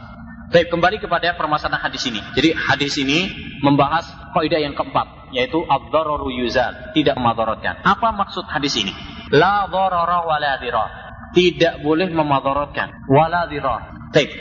Baik, 0.47 0.71
kembali 0.71 0.99
kepada 0.99 1.35
permasalahan 1.35 1.91
hadis 1.91 2.03
ini. 2.07 2.19
Jadi 2.35 2.55
hadis 2.55 2.95
ini 2.99 3.31
membahas 3.63 4.07
kaidah 4.37 4.61
yang 4.61 4.77
keempat, 4.77 5.33
yaitu 5.33 5.65
ad-dararu 5.65 6.29
yuzal, 6.29 6.93
tidak 6.93 7.17
memadaratkan. 7.17 7.81
Apa 7.81 8.13
maksud 8.13 8.45
hadis 8.45 8.77
ini? 8.77 8.93
La 9.33 9.65
dharara 9.65 10.21
wa 10.23 10.37
la 10.37 10.61
dirar. 10.61 10.89
Tidak 11.33 11.81
boleh 11.81 12.07
memadaratkan. 12.13 13.09
Wala 13.09 13.49
dirar. 13.49 14.13
Baik, 14.13 14.31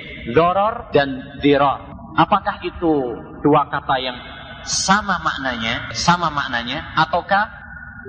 dan 0.95 1.41
dirar. 1.43 1.81
Apakah 2.17 2.63
itu 2.63 2.95
dua 3.43 3.69
kata 3.73 3.97
yang 4.01 4.17
sama 4.63 5.19
maknanya, 5.21 5.91
sama 5.93 6.31
maknanya, 6.31 6.95
ataukah 6.97 7.51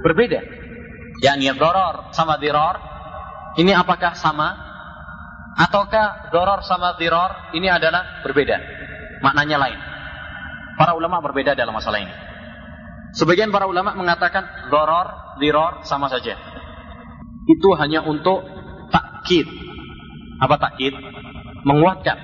berbeda? 0.06 0.39
Yani 1.23 1.50
darar 1.58 2.13
sama 2.13 2.38
dirar, 2.38 2.78
ini 3.58 3.73
apakah 3.73 4.13
sama 4.13 4.67
ataukah 5.58 6.30
doror 6.30 6.62
sama 6.62 6.93
diror 7.02 7.50
ini 7.58 7.65
adalah 7.65 8.21
berbeda 8.21 8.62
maknanya 9.26 9.58
lain 9.58 9.80
para 10.78 10.94
ulama 10.94 11.20
berbeda 11.20 11.58
dalam 11.58 11.74
masalah 11.74 12.00
ini. 12.00 12.13
Sebagian 13.18 13.50
para 13.50 13.66
ulama 13.66 13.98
mengatakan 13.98 14.70
doror 14.70 15.38
diror 15.42 15.82
sama 15.84 16.08
saja. 16.08 16.38
Itu 17.50 17.74
hanya 17.76 18.06
untuk 18.06 18.46
takkid. 18.94 19.50
Apa 20.38 20.56
takkid? 20.62 20.94
Menguatkan. 21.66 22.18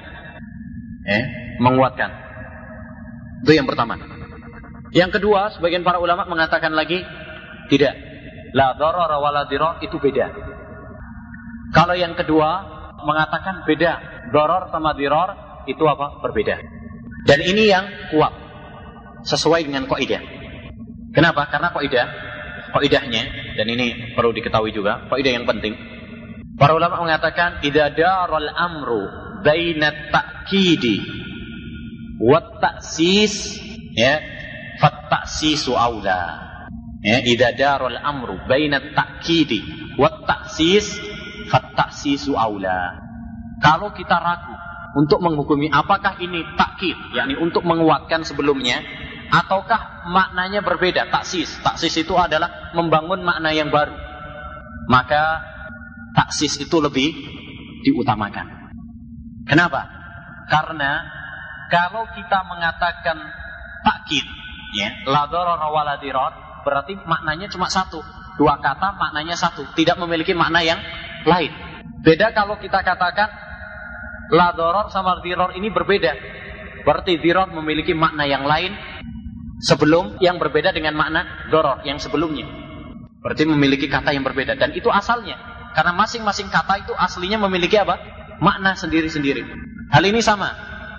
Eh 1.09 1.23
menguatkan. 1.57 2.09
Itu 3.43 3.57
yang 3.57 3.65
pertama. 3.65 3.97
Yang 4.93 5.19
kedua 5.19 5.49
sebagian 5.57 5.81
para 5.81 5.97
ulama 5.97 6.29
mengatakan 6.29 6.77
lagi 6.77 7.01
tidak. 7.73 7.97
La 8.53 8.77
doror 8.77 9.09
wala 9.17 9.49
diror 9.49 9.81
itu 9.81 9.97
beda. 9.97 10.29
Kalau 11.73 11.97
yang 11.97 12.13
kedua 12.13 12.49
mengatakan 13.01 13.65
beda. 13.65 14.13
Doror 14.29 14.69
sama 14.69 14.93
diror 14.93 15.33
itu 15.65 15.81
apa? 15.85 16.21
Berbeda. 16.21 16.61
Dan 17.25 17.39
ini 17.41 17.69
yang 17.69 17.85
kuat. 18.13 18.42
Sesuai 19.23 19.67
dengan 19.67 19.87
kaidah. 19.87 20.19
Kenapa? 21.15 21.47
Karena 21.47 21.71
kaidah, 21.71 22.07
kaidahnya 22.75 23.23
dan 23.55 23.65
ini 23.69 24.15
perlu 24.17 24.35
diketahui 24.35 24.75
juga, 24.75 25.07
kaidah 25.07 25.31
yang 25.41 25.47
penting. 25.47 25.73
Para 26.59 26.77
ulama 26.77 27.01
mengatakan 27.01 27.63
idza 27.65 27.89
daral 27.97 28.51
amru 28.53 29.03
baina 29.41 30.11
ta'kidi 30.13 31.01
wa 32.21 32.39
ta'sis 32.61 33.57
ya 33.97 34.21
fat 34.77 35.09
ta'sisu 35.09 35.73
aula. 35.73 36.51
Ya, 37.03 37.19
idza 37.23 37.79
amru 38.03 38.37
baina 38.47 38.79
ta'kidi 38.93 39.95
wa 39.97 40.11
ta'sis 40.27 41.13
fattasisu 41.47 42.33
aula. 42.33 42.97
Kalau 43.61 43.91
kita 43.95 44.17
ragu 44.19 44.55
untuk 44.99 45.23
menghukumi 45.23 45.71
apakah 45.71 46.19
ini 46.19 46.43
takkid, 46.59 46.97
yakni 47.15 47.37
untuk 47.39 47.63
menguatkan 47.65 48.25
sebelumnya, 48.27 48.83
ataukah 49.31 50.09
maknanya 50.09 50.65
berbeda, 50.65 51.07
taksis. 51.13 51.59
Taksis 51.61 51.93
itu 52.03 52.13
adalah 52.17 52.73
membangun 52.75 53.23
makna 53.23 53.53
yang 53.55 53.71
baru. 53.71 53.95
Maka 54.89 55.43
taksis 56.17 56.59
itu 56.59 56.77
lebih 56.83 57.13
diutamakan. 57.83 58.73
Kenapa? 59.47 59.87
Karena 60.47 61.03
kalau 61.71 62.07
kita 62.11 62.39
mengatakan 62.47 63.17
takkid, 63.83 64.25
ya, 64.75 64.89
la 65.07 65.27
berarti 66.63 66.95
maknanya 67.03 67.51
cuma 67.51 67.67
satu. 67.67 67.99
Dua 68.33 68.57
kata 68.57 68.97
maknanya 68.97 69.37
satu, 69.37 69.61
tidak 69.77 69.99
memiliki 70.01 70.33
makna 70.33 70.65
yang 70.65 70.81
lain. 71.27 71.53
Beda 72.01 72.33
kalau 72.33 72.57
kita 72.57 72.81
katakan 72.81 73.29
la 74.33 74.51
doror 74.57 74.89
sama 74.89 75.21
diror 75.21 75.53
ini 75.53 75.69
berbeda. 75.69 76.11
Berarti 76.83 77.15
diror 77.21 77.53
memiliki 77.53 77.95
makna 77.95 78.27
yang 78.27 78.43
lain 78.43 78.75
sebelum 79.63 80.19
yang 80.19 80.37
berbeda 80.37 80.75
dengan 80.75 80.93
makna 80.93 81.47
doror 81.47 81.81
yang 81.87 81.97
sebelumnya. 81.97 82.45
Berarti 83.23 83.47
memiliki 83.47 83.87
kata 83.87 84.11
yang 84.11 84.27
berbeda 84.27 84.59
dan 84.59 84.75
itu 84.75 84.91
asalnya. 84.91 85.39
Karena 85.73 85.95
masing-masing 85.95 86.53
kata 86.53 86.85
itu 86.85 86.93
aslinya 86.93 87.41
memiliki 87.41 87.79
apa? 87.79 87.97
Makna 88.37 88.77
sendiri-sendiri. 88.77 89.41
Hal 89.89 90.03
ini 90.05 90.21
sama. 90.21 90.53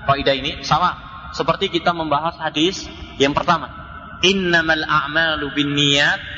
Kaidah 0.09 0.35
ini 0.35 0.61
sama 0.66 0.96
seperti 1.37 1.68
kita 1.68 1.94
membahas 1.94 2.40
hadis 2.40 2.88
yang 3.20 3.37
pertama. 3.37 3.70
Innamal 4.24 4.83
a'malu 4.88 5.53
binniyat 5.53 6.35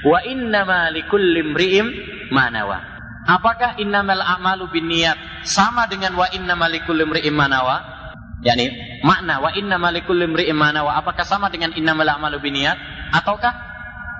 Wa 0.00 0.24
innama 0.24 0.88
likulli 0.88 1.44
imri'im 1.44 1.86
manawa. 2.32 2.80
Apakah 3.28 3.76
innamal 3.76 4.24
a'malu 4.24 4.72
binniyat 4.72 5.44
sama 5.44 5.84
dengan 5.92 6.16
wa 6.16 6.24
innamal 6.32 6.72
likulli 6.72 7.04
imri'im 7.04 7.36
manawa? 7.36 7.99
Yani 8.40 8.72
makna 9.04 9.44
wa 9.44 9.52
innamal 9.52 9.92
likulli 9.92 10.24
imri'im 10.24 10.56
manawa 10.56 10.96
apakah 10.96 11.28
sama 11.28 11.52
dengan 11.52 11.76
innamal 11.76 12.08
a'malu 12.08 12.40
binniyat 12.40 12.76
ataukah 13.12 13.52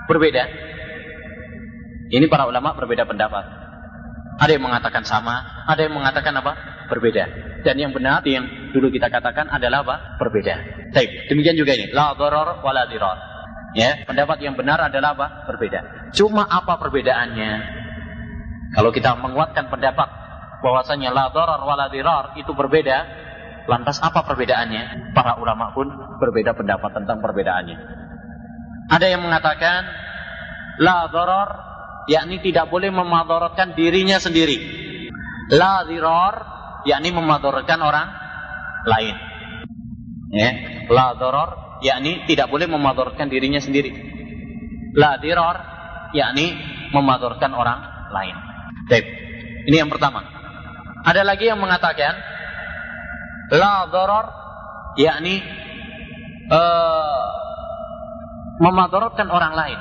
berbeda? 0.04 0.44
Ini 2.10 2.26
para 2.28 2.44
ulama 2.44 2.76
berbeda 2.76 3.08
pendapat. 3.08 3.44
Ada 4.40 4.56
yang 4.56 4.64
mengatakan 4.66 5.04
sama, 5.06 5.64
ada 5.68 5.80
yang 5.84 5.94
mengatakan 5.94 6.32
apa? 6.36 6.52
Berbeda. 6.90 7.24
Dan 7.62 7.76
yang 7.76 7.92
benar 7.92 8.24
yang 8.24 8.72
dulu 8.72 8.88
kita 8.90 9.12
katakan 9.12 9.46
adalah 9.46 9.84
apa? 9.84 9.96
Berbeda. 10.18 10.54
Baik, 10.90 11.30
demikian 11.30 11.54
juga 11.54 11.76
ini. 11.76 11.92
La 11.92 12.16
doror 12.16 12.64
wala 12.64 12.88
diror. 12.88 13.16
Ya, 13.78 14.02
pendapat 14.02 14.42
yang 14.42 14.58
benar 14.58 14.82
adalah 14.82 15.14
apa? 15.14 15.26
Berbeda. 15.46 16.10
Cuma 16.10 16.42
apa 16.48 16.76
perbedaannya? 16.82 17.52
Kalau 18.74 18.90
kita 18.90 19.14
menguatkan 19.14 19.70
pendapat 19.70 20.08
bahwasanya 20.64 21.14
la 21.14 21.30
doror 21.30 21.62
wala 21.62 21.86
diror 21.92 22.34
itu 22.34 22.50
berbeda, 22.50 22.98
lantas 23.68 24.00
apa 24.00 24.24
perbedaannya? 24.24 25.12
Para 25.12 25.36
ulama 25.40 25.72
pun 25.74 25.90
berbeda 26.20 26.54
pendapat 26.54 26.90
tentang 26.96 27.18
perbedaannya. 27.20 27.78
Ada 28.90 29.06
yang 29.06 29.22
mengatakan 29.22 29.86
la 30.80 31.06
doror 31.12 31.50
yakni 32.10 32.42
tidak 32.42 32.70
boleh 32.72 32.90
memadaratkan 32.90 33.74
dirinya 33.74 34.18
sendiri. 34.18 34.58
La 35.50 35.84
diror 35.84 36.34
yakni 36.86 37.10
memadaratkan 37.10 37.78
orang 37.82 38.08
lain. 38.86 39.16
Ya, 40.30 40.50
la 40.88 41.14
doror 41.18 41.82
yakni 41.82 42.24
tidak 42.30 42.48
boleh 42.48 42.70
memadaratkan 42.70 43.26
dirinya 43.26 43.58
sendiri. 43.58 43.90
La 44.94 45.18
diror 45.18 45.56
yakni 46.14 46.54
memadaratkan 46.90 47.52
orang 47.54 48.10
lain. 48.10 48.36
Ini 49.70 49.86
yang 49.86 49.90
pertama. 49.90 50.26
Ada 51.06 51.24
lagi 51.24 51.48
yang 51.48 51.62
mengatakan 51.62 52.12
la 53.50 53.86
doror 53.90 54.26
yakni 54.98 55.42
uh, 56.50 57.28
memadaratkan 58.62 59.28
orang 59.30 59.54
lain 59.54 59.80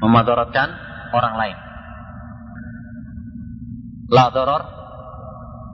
memadaratkan 0.00 0.68
orang 1.12 1.34
lain. 1.40 1.56
La 4.12 4.30
doror 4.30 4.62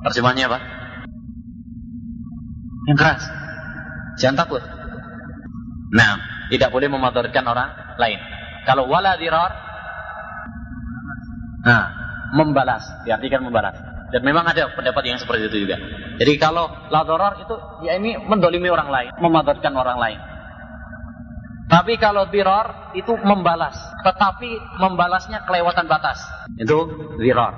terjemahnya 0.09 0.49
apa? 0.49 0.59
Yang 2.89 2.99
keras. 2.99 3.23
Jangan 4.19 4.37
takut. 4.47 4.63
Nah, 5.93 6.17
tidak 6.49 6.73
boleh 6.73 6.89
memadaratkan 6.89 7.45
orang 7.45 7.71
lain. 8.01 8.19
Kalau 8.65 8.89
wala 8.89 9.19
dirar, 9.21 9.53
nah, 11.67 11.85
membalas, 12.33 12.85
diartikan 13.05 13.45
membalas. 13.45 13.77
Dan 14.13 14.21
memang 14.29 14.45
ada 14.45 14.69
pendapat 14.77 15.03
yang 15.09 15.17
seperti 15.17 15.49
itu 15.49 15.65
juga. 15.65 15.81
Jadi 16.21 16.37
kalau 16.37 16.69
la 16.93 17.01
doror 17.03 17.41
itu 17.41 17.55
ya 17.89 17.97
ini 17.97 18.21
mendolimi 18.21 18.69
orang 18.69 18.93
lain, 18.93 19.11
memadaratkan 19.17 19.73
orang 19.73 19.97
lain. 19.97 20.21
Tapi 21.73 21.97
kalau 21.97 22.29
diror 22.29 22.93
itu 22.93 23.17
membalas, 23.25 23.73
tetapi 24.05 24.61
membalasnya 24.77 25.49
kelewatan 25.49 25.89
batas. 25.89 26.21
Itu 26.61 26.85
diror. 27.17 27.57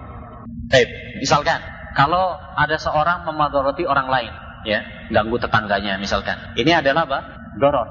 Baik, 0.70 0.86
misalkan 1.18 1.58
kalau 1.98 2.38
ada 2.54 2.78
seorang 2.78 3.26
memadoroti 3.26 3.82
orang 3.82 4.06
lain, 4.06 4.30
ya, 4.62 4.86
ganggu 5.10 5.42
tetangganya 5.42 5.98
misalkan. 5.98 6.38
Ini 6.54 6.78
adalah 6.78 7.10
apa? 7.10 7.18
Doror. 7.58 7.88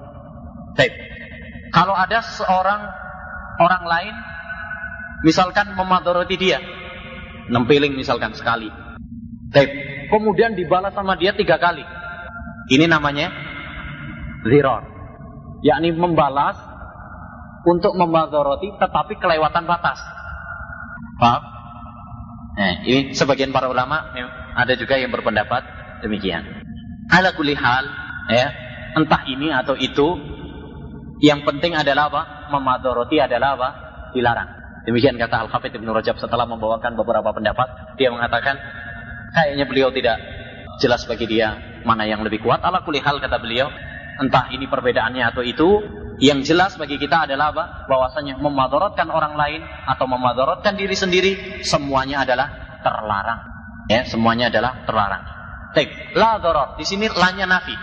Baik. 0.80 0.95
Kalau 1.76 1.91
ada 1.91 2.23
seorang 2.23 2.88
orang 3.60 3.84
lain 3.84 4.15
misalkan 5.28 5.76
memadoroti 5.76 6.39
dia, 6.39 6.63
nempiling 7.49 7.95
misalkan 7.97 8.32
sekali. 8.36 8.69
Baik. 9.51 9.71
Kemudian 10.12 10.53
dibalas 10.53 10.93
sama 10.93 11.17
dia 11.17 11.34
tiga 11.34 11.58
kali. 11.58 11.84
Ini 12.71 12.88
namanya 12.88 13.34
ziror 14.47 14.93
yakni 15.63 15.95
membalas 15.95 16.60
untuk 17.63 17.95
memadoroti 17.95 18.75
tetapi 18.75 19.15
kelewatan 19.17 19.63
batas. 19.63 19.97
Paham? 21.17 21.41
Nah, 22.53 22.73
ini 22.86 23.15
sebagian 23.15 23.56
para 23.56 23.71
ulama 23.71 24.13
ada 24.53 24.73
juga 24.75 24.99
yang 24.99 25.10
berpendapat 25.10 25.63
demikian. 26.03 26.43
Ala 27.10 27.34
kulihal, 27.34 27.88
ya, 28.29 28.51
entah 28.99 29.23
ini 29.25 29.49
atau 29.49 29.73
itu, 29.79 30.08
yang 31.23 31.47
penting 31.47 31.73
adalah 31.73 32.12
apa? 32.12 32.21
Memadoroti 32.51 33.17
adalah 33.17 33.56
apa? 33.58 33.69
Dilarang. 34.13 34.62
Demikian 34.84 35.15
kata 35.15 35.48
Al-Hafidh 35.48 35.80
Ibn 35.80 35.88
Rajab 35.96 36.19
setelah 36.19 36.43
membawakan 36.43 37.00
beberapa 37.00 37.32
pendapat. 37.32 37.96
Dia 37.96 38.12
mengatakan, 38.12 38.60
kayaknya 39.32 39.65
beliau 39.67 39.89
tidak 39.96 40.19
jelas 40.84 41.08
bagi 41.08 41.24
dia 41.24 41.80
mana 41.88 42.04
yang 42.04 42.19
lebih 42.24 42.43
kuat. 42.43 42.60
Ala 42.60 42.84
kulihal 42.84 43.24
kata 43.24 43.39
beliau, 43.39 43.72
entah 44.19 44.52
ini 44.52 44.67
perbedaannya 44.67 45.24
atau 45.32 45.39
itu, 45.39 45.80
yang 46.19 46.43
jelas 46.43 46.76
bagi 46.76 47.00
kita 47.00 47.26
adalah 47.26 47.56
apa? 47.56 47.65
Bahwasanya 47.88 48.38
memadorotkan 48.43 49.08
orang 49.08 49.39
lain 49.39 49.63
atau 49.88 50.06
memadorotkan 50.06 50.76
diri 50.76 50.93
sendiri, 51.00 51.63
semuanya 51.63 52.28
adalah 52.28 52.80
terlarang. 52.84 53.39
Ya, 53.88 54.04
semuanya 54.08 54.52
adalah 54.52 54.84
terlarang. 54.84 55.24
Baik, 55.74 56.13
la 56.13 56.38
dorot. 56.38 56.78
Di 56.78 56.86
sini 56.86 57.10
lanya 57.10 57.50
nafi. 57.50 57.74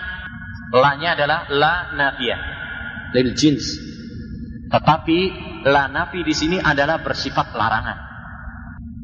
Lanya 0.70 1.18
adalah 1.18 1.50
la 1.50 1.74
nafiyah. 1.96 2.40
Lil 3.18 3.34
jins. 3.34 3.66
Tetapi 4.70 5.49
la 5.66 5.90
nafi 5.90 6.24
di 6.24 6.34
sini 6.34 6.56
adalah 6.56 7.02
bersifat 7.04 7.52
larangan. 7.52 7.98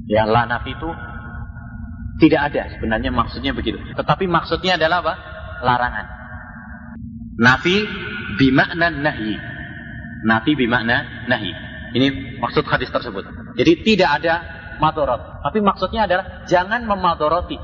Ya, 0.07 0.25
la 0.25 0.47
nafi 0.47 0.73
itu 0.73 0.91
tidak 2.17 2.53
ada 2.53 2.63
sebenarnya 2.77 3.13
maksudnya 3.13 3.53
begitu. 3.53 3.77
Tetapi 3.93 4.25
maksudnya 4.25 4.81
adalah 4.81 5.05
apa? 5.05 5.15
Larangan. 5.61 6.07
Nafi 7.37 7.77
bimakna 8.41 8.89
nahi. 8.89 9.35
Nafi 10.25 10.53
bimakna 10.57 11.29
nahi. 11.29 11.53
Ini 11.97 12.41
maksud 12.41 12.65
hadis 12.69 12.89
tersebut. 12.89 13.25
Jadi 13.57 13.73
tidak 13.85 14.21
ada 14.21 14.35
madorot. 14.81 15.45
Tapi 15.45 15.59
maksudnya 15.61 16.09
adalah 16.09 16.45
jangan 16.49 16.85
memadoroti. 16.85 17.57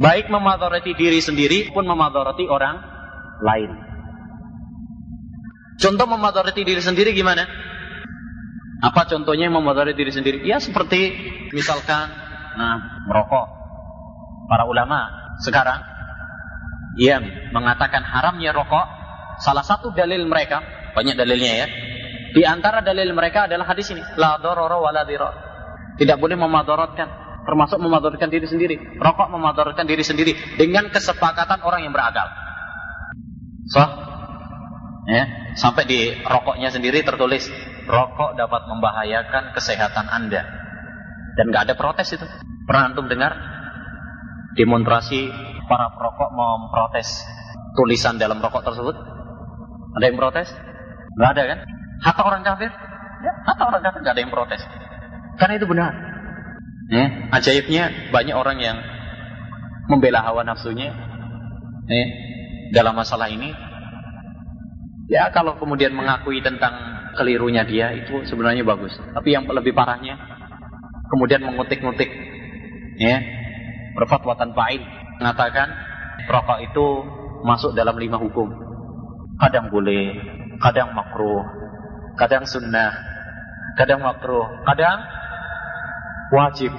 Baik 0.00 0.32
memadoroti 0.32 0.96
diri 0.96 1.20
sendiri 1.20 1.70
pun 1.70 1.84
memadoroti 1.86 2.48
orang 2.48 2.76
lain. 3.44 3.70
Contoh 5.80 6.06
memadoroti 6.08 6.60
diri 6.64 6.82
sendiri 6.82 7.16
gimana? 7.16 7.69
Apa 8.80 9.04
contohnya 9.04 9.52
yang 9.52 9.60
memadoroti 9.60 9.92
diri 9.92 10.12
sendiri? 10.12 10.38
Ya 10.48 10.56
seperti 10.56 11.12
misalkan 11.52 12.08
nah 12.56 13.04
merokok. 13.04 13.46
Para 14.48 14.66
ulama 14.66 15.06
sekarang 15.44 15.78
yang 16.98 17.22
mengatakan 17.54 18.02
haramnya 18.02 18.50
rokok, 18.50 18.86
salah 19.38 19.62
satu 19.62 19.94
dalil 19.94 20.26
mereka, 20.26 20.64
banyak 20.96 21.14
dalilnya 21.14 21.52
ya. 21.64 21.66
Di 22.34 22.42
antara 22.42 22.82
dalil 22.82 23.10
mereka 23.14 23.46
adalah 23.46 23.68
hadis 23.70 23.90
ini, 23.94 24.02
la 24.18 24.38
dororo 24.42 24.82
wa 24.82 24.90
la 24.90 25.06
Tidak 25.06 26.16
boleh 26.18 26.34
memadorotkan, 26.34 27.08
termasuk 27.46 27.78
memadorotkan 27.78 28.32
diri 28.32 28.46
sendiri. 28.48 28.76
Rokok 28.98 29.28
memadorotkan 29.30 29.86
diri 29.86 30.02
sendiri 30.02 30.34
dengan 30.58 30.90
kesepakatan 30.90 31.62
orang 31.62 31.86
yang 31.86 31.94
berakal. 31.94 32.26
So, 33.70 33.82
ya, 35.06 35.54
sampai 35.54 35.86
di 35.86 36.00
rokoknya 36.26 36.74
sendiri 36.74 37.06
tertulis 37.06 37.46
rokok 37.90 38.38
dapat 38.38 38.62
membahayakan 38.70 39.52
kesehatan 39.52 40.06
Anda. 40.06 40.46
Dan 41.34 41.50
nggak 41.50 41.70
ada 41.70 41.74
protes 41.74 42.14
itu. 42.14 42.26
Pernah 42.64 42.94
antum 42.94 43.10
dengar 43.10 43.34
demonstrasi 44.54 45.30
para 45.66 45.90
perokok 45.94 46.30
memprotes 46.30 47.26
tulisan 47.74 48.18
dalam 48.18 48.38
rokok 48.38 48.62
tersebut? 48.62 48.94
Ada 49.98 50.04
yang 50.06 50.18
protes? 50.18 50.48
Nggak 51.18 51.30
ada 51.34 51.42
kan? 51.42 51.58
Hatta 52.00 52.22
orang 52.22 52.42
kafir? 52.46 52.70
Ya, 53.20 53.32
hatta 53.44 53.62
orang 53.66 53.82
kafir 53.82 54.00
nggak 54.06 54.14
ada 54.14 54.22
yang 54.22 54.32
protes. 54.32 54.62
Karena 55.38 55.54
itu 55.58 55.66
benar. 55.66 55.92
Ya, 56.90 57.06
ajaibnya 57.38 58.10
banyak 58.10 58.34
orang 58.34 58.58
yang 58.58 58.78
membela 59.86 60.26
hawa 60.26 60.42
nafsunya 60.42 60.90
ya, 61.86 62.04
dalam 62.74 62.98
masalah 62.98 63.30
ini. 63.30 63.54
Ya 65.10 65.30
kalau 65.34 65.58
kemudian 65.58 65.90
mengakui 65.94 66.38
tentang 66.42 66.99
kelirunya 67.20 67.68
dia 67.68 67.92
itu 67.92 68.24
sebenarnya 68.24 68.64
bagus. 68.64 68.96
Tapi 68.96 69.36
yang 69.36 69.44
lebih 69.44 69.76
parahnya 69.76 70.16
kemudian 71.12 71.44
mengutik-ngutik 71.44 72.08
ya 72.96 73.20
berfatwa 73.92 74.32
tanpa 74.40 74.72
ilmu 74.72 75.00
mengatakan 75.20 75.68
rokok 76.24 76.58
itu 76.64 76.86
masuk 77.44 77.76
dalam 77.76 78.00
lima 78.00 78.16
hukum. 78.16 78.48
Kadang 79.36 79.68
boleh, 79.68 80.16
kadang 80.60 80.96
makruh, 80.96 81.44
kadang 82.16 82.48
sunnah, 82.48 82.92
kadang 83.76 84.00
makruh, 84.00 84.48
kadang 84.64 85.04
wajib. 86.32 86.72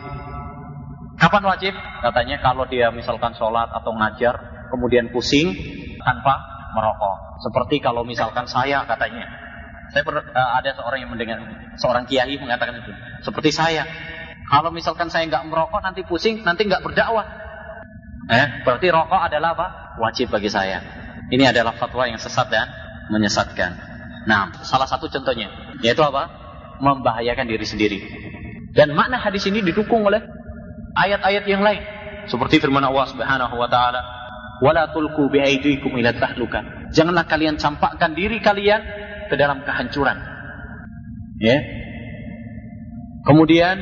Kapan 1.22 1.46
wajib? 1.46 1.74
Katanya 2.02 2.42
kalau 2.42 2.66
dia 2.66 2.90
misalkan 2.90 3.34
sholat 3.38 3.70
atau 3.70 3.94
ngajar, 3.94 4.66
kemudian 4.74 5.14
pusing 5.14 5.54
tanpa 6.02 6.34
merokok. 6.74 7.46
Seperti 7.46 7.78
kalau 7.78 8.02
misalkan 8.02 8.50
saya 8.50 8.82
katanya, 8.90 9.26
Saya 9.92 10.04
per, 10.08 10.16
uh, 10.24 10.52
ada 10.56 10.72
seorang 10.72 11.00
yang 11.04 11.12
mendengar 11.12 11.38
seorang 11.76 12.08
kiai 12.08 12.40
mengatakan 12.40 12.80
itu. 12.80 12.92
Seperti 13.28 13.52
saya. 13.52 13.84
Kalau 14.48 14.72
misalkan 14.72 15.08
saya 15.08 15.28
nggak 15.28 15.48
merokok 15.48 15.80
nanti 15.84 16.04
pusing, 16.08 16.44
nanti 16.44 16.68
nggak 16.68 16.84
berdakwah. 16.84 17.24
Eh, 18.32 18.64
berarti 18.64 18.88
rokok 18.92 19.22
adalah 19.28 19.56
apa? 19.56 19.68
Wajib 20.00 20.32
bagi 20.32 20.48
saya. 20.48 20.80
Ini 21.32 21.52
adalah 21.52 21.76
fatwa 21.76 22.08
yang 22.08 22.20
sesat 22.20 22.48
dan 22.52 22.68
menyesatkan. 23.12 23.72
Nah, 24.28 24.64
salah 24.64 24.88
satu 24.88 25.12
contohnya 25.12 25.52
yaitu 25.84 26.04
apa? 26.04 26.28
Membahayakan 26.80 27.48
diri 27.48 27.66
sendiri. 27.68 28.00
Dan 28.72 28.96
makna 28.96 29.20
hadis 29.20 29.44
ini 29.48 29.60
didukung 29.60 30.08
oleh 30.08 30.24
ayat-ayat 30.96 31.44
yang 31.48 31.64
lain. 31.64 31.84
Seperti 32.32 32.64
firman 32.64 32.84
Allah 32.84 33.08
Subhanahu 33.12 33.56
wa 33.60 33.68
taala, 33.68 34.02
"Wala 34.64 34.92
tulqu 34.96 35.28
biaydikum 35.28 35.92
ila 36.00 36.16
tahluka." 36.16 36.92
Janganlah 36.92 37.28
kalian 37.28 37.60
campakkan 37.60 38.16
diri 38.16 38.40
kalian 38.40 39.01
ke 39.32 39.40
dalam 39.40 39.64
kehancuran. 39.64 40.20
Ya. 41.40 41.64
Kemudian 43.24 43.80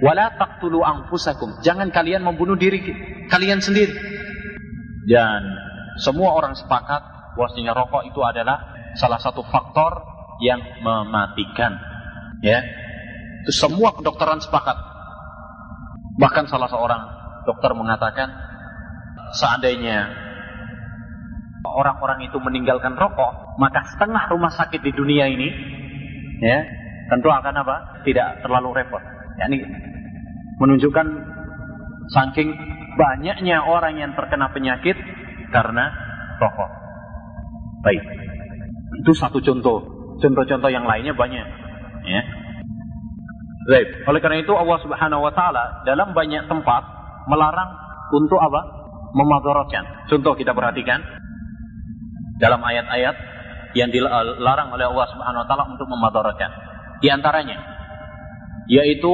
wala 0.00 0.32
taqtulu 0.40 0.80
anfusakum. 0.80 1.60
Jangan 1.60 1.92
kalian 1.92 2.24
membunuh 2.24 2.56
diri 2.56 2.80
kalian 3.28 3.60
sendiri. 3.60 3.92
Dan 5.04 5.44
semua 6.00 6.32
orang 6.32 6.56
sepakat 6.56 7.36
bahwasanya 7.36 7.76
rokok 7.76 8.08
itu 8.08 8.20
adalah 8.24 8.64
salah 8.96 9.20
satu 9.20 9.44
faktor 9.44 10.00
yang 10.40 10.64
mematikan. 10.80 11.76
Ya. 12.40 12.64
Itu 13.44 13.52
semua 13.52 13.92
kedokteran 13.92 14.40
sepakat. 14.40 14.76
Bahkan 16.16 16.48
salah 16.48 16.68
seorang 16.72 17.02
dokter 17.44 17.72
mengatakan 17.76 18.28
seandainya 19.36 20.29
orang-orang 21.64 22.24
itu 22.24 22.40
meninggalkan 22.40 22.96
rokok, 22.96 23.56
maka 23.60 23.84
setengah 23.92 24.28
rumah 24.32 24.52
sakit 24.52 24.80
di 24.80 24.92
dunia 24.96 25.28
ini 25.28 25.48
ya, 26.40 26.64
tentu 27.12 27.28
akan 27.28 27.54
apa? 27.60 27.76
Tidak 28.04 28.44
terlalu 28.44 28.80
repot. 28.80 29.02
Yani 29.40 29.60
menunjukkan 30.60 31.06
saking 32.12 32.48
banyaknya 32.96 33.64
orang 33.64 33.96
yang 33.96 34.12
terkena 34.12 34.52
penyakit 34.52 34.96
karena 35.52 35.92
rokok. 36.40 36.70
Baik. 37.84 38.02
Itu 39.00 39.12
satu 39.16 39.40
contoh. 39.40 40.00
Contoh-contoh 40.20 40.68
yang 40.68 40.84
lainnya 40.84 41.16
banyak, 41.16 41.46
ya. 42.04 42.22
Baik. 43.72 44.04
Oleh 44.04 44.20
karena 44.20 44.44
itu 44.44 44.52
Allah 44.52 44.78
Subhanahu 44.84 45.24
wa 45.24 45.32
taala 45.32 45.80
dalam 45.88 46.12
banyak 46.12 46.44
tempat 46.44 46.82
melarang 47.24 47.70
untuk 48.12 48.36
apa? 48.36 48.60
Memadaratkan. 49.16 50.12
Contoh 50.12 50.36
kita 50.36 50.52
perhatikan 50.52 51.00
dalam 52.40 52.64
ayat-ayat 52.64 53.16
yang 53.76 53.92
dilarang 53.92 54.74
oleh 54.74 54.88
Allah 54.88 55.06
Subhanahu 55.12 55.42
wa 55.44 55.46
taala 55.46 55.64
untuk 55.70 55.86
memadaratkan. 55.86 56.50
Di 56.98 57.08
antaranya 57.12 57.80
yaitu 58.70 59.12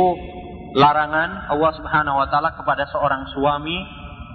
larangan 0.76 1.48
Allah 1.48 1.72
Subhanahu 1.76 2.16
wa 2.20 2.28
taala 2.28 2.52
kepada 2.54 2.84
seorang 2.92 3.24
suami 3.32 3.76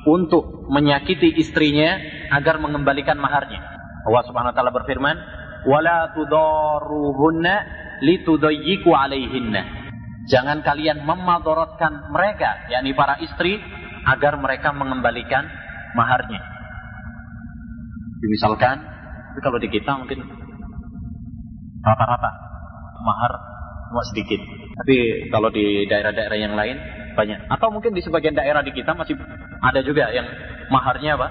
untuk 0.09 0.65
menyakiti 0.73 1.37
istrinya 1.37 1.97
agar 2.33 2.57
mengembalikan 2.57 3.17
maharnya. 3.21 3.61
Allah 4.01 4.23
Subhanahu 4.25 4.51
wa 4.53 4.57
taala 4.57 4.73
berfirman, 4.73 5.15
"Wala 5.69 6.09
tudaruhunna 6.17 7.55
litudayyiku 8.01 8.89
alaihinna." 8.97 9.61
Jangan 10.25 10.65
kalian 10.65 11.05
memadaratkan 11.05 12.09
mereka, 12.09 12.65
yakni 12.73 12.97
para 12.97 13.21
istri 13.21 13.61
agar 14.09 14.41
mereka 14.41 14.73
mengembalikan 14.73 15.45
maharnya. 15.93 16.50
Misalkan, 18.21 18.77
tapi 19.31 19.39
kalau 19.41 19.57
di 19.57 19.69
kita 19.73 19.97
mungkin 19.97 20.21
rata-rata 21.81 22.31
mahar 23.01 23.33
cuma 23.89 24.03
sedikit. 24.13 24.41
Tapi 24.77 25.27
kalau 25.33 25.49
di 25.49 25.89
daerah-daerah 25.89 26.37
yang 26.37 26.53
lain 26.53 26.77
banyak. 27.17 27.49
Atau 27.49 27.73
mungkin 27.73 27.97
di 27.97 28.05
sebagian 28.05 28.37
daerah 28.37 28.61
di 28.61 28.71
kita 28.71 28.93
masih 28.93 29.17
ada 29.61 29.81
juga 29.81 30.13
yang 30.13 30.29
maharnya 30.69 31.17
apa? 31.17 31.27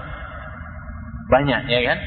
Banyak, 1.31 1.61
ya 1.71 1.79
kan? 1.87 1.99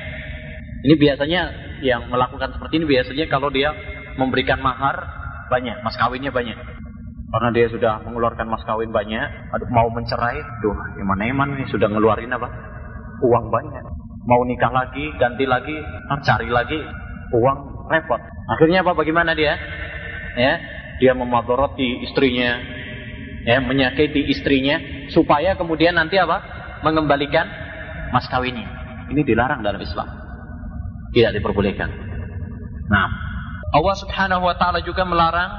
Ini 0.84 0.94
biasanya 1.00 1.42
yang 1.80 2.12
melakukan 2.12 2.52
seperti 2.52 2.84
ini 2.84 2.86
biasanya 2.86 3.24
kalau 3.32 3.48
dia 3.48 3.72
memberikan 4.20 4.60
mahar 4.60 5.00
banyak, 5.48 5.80
mas 5.80 5.96
kawinnya 5.96 6.28
banyak. 6.28 6.60
Karena 7.34 7.50
dia 7.50 7.66
sudah 7.72 8.04
mengeluarkan 8.04 8.46
mas 8.46 8.62
kawin 8.62 8.92
banyak, 8.92 9.26
mau 9.72 9.88
mencerai, 9.90 10.38
duh, 10.62 10.76
eman-eman 11.02 11.56
nih 11.56 11.66
sudah 11.72 11.88
ngeluarin 11.88 12.30
apa? 12.30 12.46
Uang 13.24 13.48
banyak 13.48 14.03
mau 14.24 14.40
nikah 14.44 14.72
lagi, 14.72 15.12
ganti 15.20 15.44
lagi, 15.44 15.76
cari 16.24 16.48
lagi, 16.48 16.80
uang 17.32 17.88
repot. 17.88 18.20
Akhirnya 18.48 18.80
apa? 18.84 18.96
Bagaimana 18.96 19.36
dia? 19.36 19.56
Ya, 20.34 20.52
dia 20.98 21.12
memadoroti 21.12 22.02
istrinya, 22.08 22.58
ya, 23.44 23.60
menyakiti 23.60 24.24
istrinya, 24.32 25.08
supaya 25.12 25.54
kemudian 25.54 25.94
nanti 25.94 26.16
apa? 26.18 26.40
Mengembalikan 26.82 27.46
mas 28.12 28.26
kawinnya. 28.28 28.66
Ini 29.12 29.20
dilarang 29.22 29.60
dalam 29.60 29.80
Islam. 29.80 30.08
Tidak 31.12 31.30
diperbolehkan. 31.38 31.88
Nah, 32.88 33.08
Allah 33.72 33.96
Subhanahu 34.00 34.42
wa 34.44 34.56
taala 34.56 34.80
juga 34.82 35.06
melarang 35.06 35.52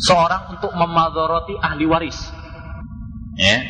seorang 0.00 0.56
untuk 0.56 0.72
memadoroti 0.74 1.54
ahli 1.60 1.84
waris. 1.86 2.18
Ya. 3.38 3.64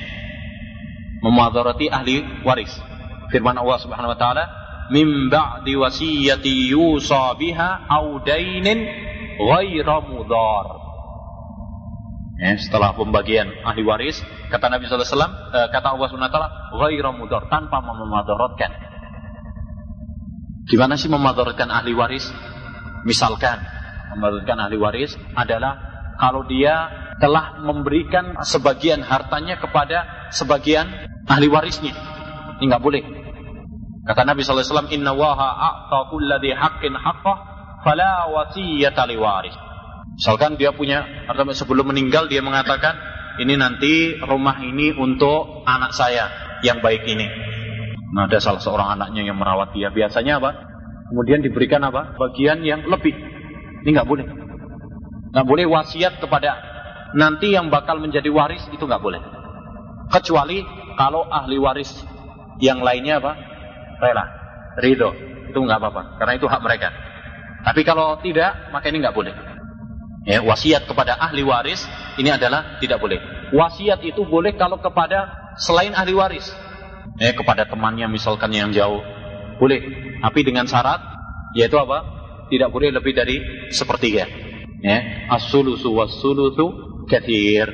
Memadoroti 1.22 1.86
ahli 1.86 2.42
waris 2.42 2.91
firman 3.32 3.56
Allah 3.56 3.78
Subhanahu 3.80 4.12
wa 4.12 4.18
taala 4.20 4.44
min 4.92 5.32
ba'di 5.32 5.74
wasiyati 5.74 6.70
yusa 6.70 7.32
biha 7.40 7.88
au 7.88 8.20
dainin 8.20 8.84
ghaira 9.40 10.04
mudar 10.04 10.66
ya, 12.36 12.52
setelah 12.60 12.92
pembagian 12.92 13.48
ahli 13.64 13.80
waris 13.82 14.20
kata 14.52 14.68
Nabi 14.68 14.84
wasallam 14.86 15.32
eh, 15.56 15.68
kata 15.72 15.96
Allah 15.96 16.06
Subhanahu 16.12 16.28
wa 16.28 16.34
taala 16.36 16.50
ghaira 16.76 17.10
mudar 17.16 17.48
tanpa 17.48 17.80
memadaratkan 17.80 18.92
gimana 20.66 20.94
sih 20.94 21.10
memadaratkan 21.10 21.68
ahli 21.70 21.92
waris? 21.92 22.30
Misalkan 23.02 23.58
memadaratkan 24.14 24.58
ahli 24.68 24.76
waris 24.78 25.12
adalah 25.34 25.76
kalau 26.20 26.46
dia 26.46 26.88
telah 27.18 27.58
memberikan 27.62 28.38
sebagian 28.42 29.02
hartanya 29.02 29.58
kepada 29.58 30.28
sebagian 30.30 30.86
ahli 31.26 31.50
warisnya. 31.50 31.94
Ini 32.58 32.70
nggak 32.70 32.82
boleh 32.82 33.02
Kata 34.02 34.26
Nabi 34.26 34.42
SAW, 34.42 34.90
Inna 34.90 35.14
waha 35.14 35.48
a'ta 35.62 36.10
kulladhi 36.10 36.50
haqqin 36.50 36.94
haqqah, 36.94 37.36
fala 37.86 38.30
wasiyata 38.34 39.06
liwaris. 39.06 39.54
Misalkan 40.18 40.58
dia 40.58 40.74
punya, 40.74 41.06
atau 41.30 41.46
sebelum 41.54 41.94
meninggal 41.94 42.26
dia 42.26 42.42
mengatakan, 42.42 42.98
ini 43.40 43.54
nanti 43.56 44.18
rumah 44.20 44.60
ini 44.60 44.92
untuk 44.92 45.64
anak 45.64 45.94
saya 45.94 46.28
yang 46.66 46.84
baik 46.84 47.06
ini. 47.08 47.24
Nah 48.12 48.28
ada 48.28 48.36
salah 48.42 48.60
seorang 48.60 48.92
anaknya 48.92 49.24
yang 49.24 49.40
merawat 49.40 49.72
dia. 49.72 49.88
Biasanya 49.88 50.36
apa? 50.36 50.50
Kemudian 51.08 51.40
diberikan 51.40 51.80
apa? 51.80 52.12
Bagian 52.20 52.60
yang 52.60 52.84
lebih. 52.84 53.16
Ini 53.82 53.88
nggak 53.88 54.08
boleh. 54.08 54.26
Nggak 55.32 55.46
boleh 55.48 55.64
wasiat 55.64 56.20
kepada 56.20 56.60
nanti 57.16 57.56
yang 57.56 57.72
bakal 57.72 57.96
menjadi 58.00 58.28
waris 58.28 58.60
itu 58.68 58.84
nggak 58.84 59.00
boleh. 59.00 59.20
Kecuali 60.12 60.60
kalau 61.00 61.24
ahli 61.24 61.56
waris 61.56 61.88
yang 62.60 62.84
lainnya 62.84 63.16
apa? 63.16 63.32
Rela, 64.02 64.24
ridho, 64.82 65.14
itu 65.46 65.58
nggak 65.62 65.78
apa-apa, 65.78 66.02
karena 66.18 66.32
itu 66.34 66.46
hak 66.50 66.60
mereka. 66.60 66.90
Tapi 67.62 67.86
kalau 67.86 68.18
tidak, 68.18 68.74
maka 68.74 68.90
ini 68.90 68.98
nggak 68.98 69.14
boleh. 69.14 69.34
Ya, 70.26 70.42
wasiat 70.42 70.86
kepada 70.86 71.14
ahli 71.18 71.46
waris 71.46 71.86
ini 72.18 72.30
adalah 72.30 72.82
tidak 72.82 72.98
boleh. 72.98 73.18
Wasiat 73.54 74.02
itu 74.02 74.26
boleh 74.26 74.58
kalau 74.58 74.82
kepada 74.82 75.54
selain 75.54 75.94
ahli 75.94 76.14
waris, 76.14 76.50
ya, 77.22 77.30
kepada 77.30 77.70
temannya 77.70 78.10
misalkan 78.10 78.50
yang 78.50 78.74
jauh, 78.74 79.02
boleh. 79.62 80.10
Tapi 80.18 80.40
dengan 80.42 80.66
syarat, 80.66 80.98
yaitu 81.54 81.78
apa? 81.78 82.02
Tidak 82.50 82.68
boleh 82.70 82.90
lebih 82.90 83.14
dari 83.14 83.38
sepertiga. 83.70 84.26
Ya, 84.82 85.30
as-sulusu 85.30 85.94
was-sulusu 85.94 86.66
kathir. 87.06 87.70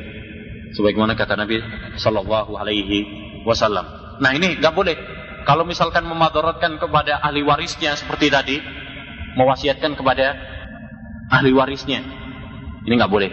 Sebagaimana 0.76 1.16
kata 1.16 1.41
Nabi 1.41 1.61
Sallallahu 1.97 2.61
Alaihi 2.61 3.09
Wasallam. 3.49 4.20
Nah 4.20 4.31
ini 4.37 4.61
nggak 4.61 4.74
boleh 4.76 4.97
kalau 5.45 5.62
misalkan 5.66 6.07
memadaratkan 6.07 6.80
kepada 6.80 7.20
ahli 7.22 7.45
warisnya 7.45 7.95
seperti 7.95 8.32
tadi, 8.32 8.57
mewasiatkan 9.39 9.95
kepada 9.95 10.34
ahli 11.30 11.53
warisnya, 11.55 12.01
ini 12.86 12.93
nggak 12.97 13.12
boleh 13.12 13.30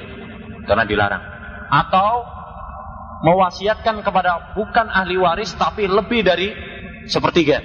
karena 0.68 0.84
dilarang. 0.84 1.24
Atau 1.72 2.10
mewasiatkan 3.26 4.06
kepada 4.06 4.54
bukan 4.54 4.86
ahli 4.92 5.18
waris 5.18 5.56
tapi 5.58 5.90
lebih 5.90 6.22
dari 6.22 6.54
sepertiga. 7.10 7.62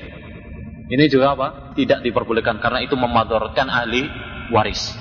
Ini 0.91 1.07
juga 1.07 1.38
apa? 1.38 1.49
Tidak 1.78 2.03
diperbolehkan 2.03 2.59
karena 2.59 2.82
itu 2.82 2.99
memadaratkan 2.99 3.70
ahli 3.70 4.09
waris. 4.51 4.95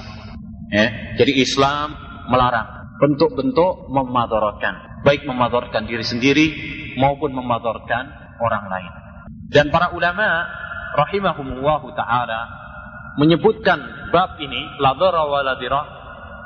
Ya. 0.69 1.17
Jadi 1.17 1.41
Islam 1.41 1.97
melarang 2.29 2.79
bentuk-bentuk 2.99 3.89
memadaratkan, 3.89 5.01
baik 5.07 5.25
memadaratkan 5.25 5.87
diri 5.89 6.05
sendiri 6.05 6.47
maupun 6.99 7.33
memadaratkan 7.33 8.05
orang 8.37 8.65
lain. 8.69 8.91
Dan 9.49 9.73
para 9.73 9.89
ulama 9.97 10.45
rahimahumullah 10.93 11.81
taala 11.97 12.41
menyebutkan 13.17 14.09
bab 14.13 14.37
ini 14.37 14.77
la 14.77 14.93
dharra 14.93 15.25
wa 15.25 15.41
la 15.41 15.57
dirah 15.57 15.85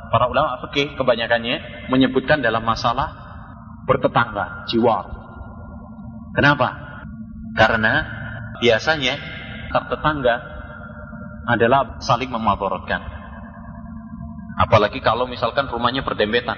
para 0.08 0.32
ulama 0.32 0.64
fikih 0.68 0.96
kebanyakannya 0.96 1.88
menyebutkan 1.92 2.40
dalam 2.40 2.64
masalah 2.64 3.12
bertetangga, 3.84 4.64
jiwar. 4.72 5.10
Kenapa? 6.34 6.70
Karena 7.60 7.94
biasanya 8.64 9.20
tetangga 9.74 10.36
adalah 11.50 12.00
saling 12.00 12.32
memadaratkan. 12.32 13.02
Apalagi 14.64 15.02
kalau 15.02 15.26
misalkan 15.26 15.68
rumahnya 15.68 16.06
berdempetan. 16.06 16.56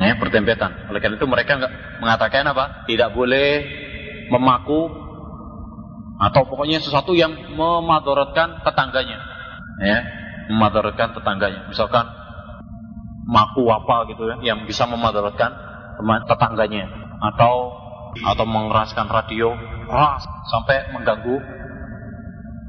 Ya, 0.00 0.16
berdempetan. 0.16 0.88
Oleh 0.88 1.00
karena 1.00 1.16
itu 1.16 1.28
mereka 1.28 1.60
mengatakan 2.00 2.44
apa? 2.48 2.84
Tidak 2.88 3.12
boleh 3.12 3.48
memaku 4.30 4.88
atau 6.20 6.42
pokoknya 6.46 6.78
sesuatu 6.78 7.16
yang 7.16 7.32
memadaratkan 7.56 8.62
tetangganya. 8.62 9.18
Ya, 9.80 9.98
memadaratkan 10.52 11.16
tetangganya. 11.16 11.66
Misalkan 11.72 12.04
maku 13.26 13.64
apa 13.72 14.10
gitu 14.12 14.28
ya, 14.28 14.54
yang 14.54 14.68
bisa 14.68 14.84
memadaratkan 14.84 15.50
tetangganya 16.28 16.88
atau 17.20 17.72
atau 18.26 18.44
mengeraskan 18.48 19.06
radio 19.06 19.54
keras 19.86 20.22
sampai 20.50 20.92
mengganggu 20.92 21.36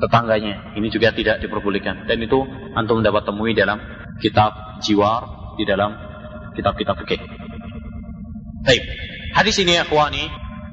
tetangganya. 0.02 0.74
Ini 0.78 0.88
juga 0.90 1.14
tidak 1.14 1.44
diperbolehkan. 1.44 2.10
Dan 2.10 2.24
itu 2.24 2.42
antum 2.74 3.06
dapat 3.06 3.26
temui 3.26 3.54
dalam 3.54 3.78
kitab 4.22 4.82
jiwar 4.82 5.54
di 5.58 5.64
dalam 5.66 5.94
kitab-kitab 6.58 6.98
fikih. 7.06 7.22
Baik. 8.66 8.84
Hadis 9.32 9.56
ini 9.64 9.80
ya 9.80 9.88
akhwani 9.88 10.28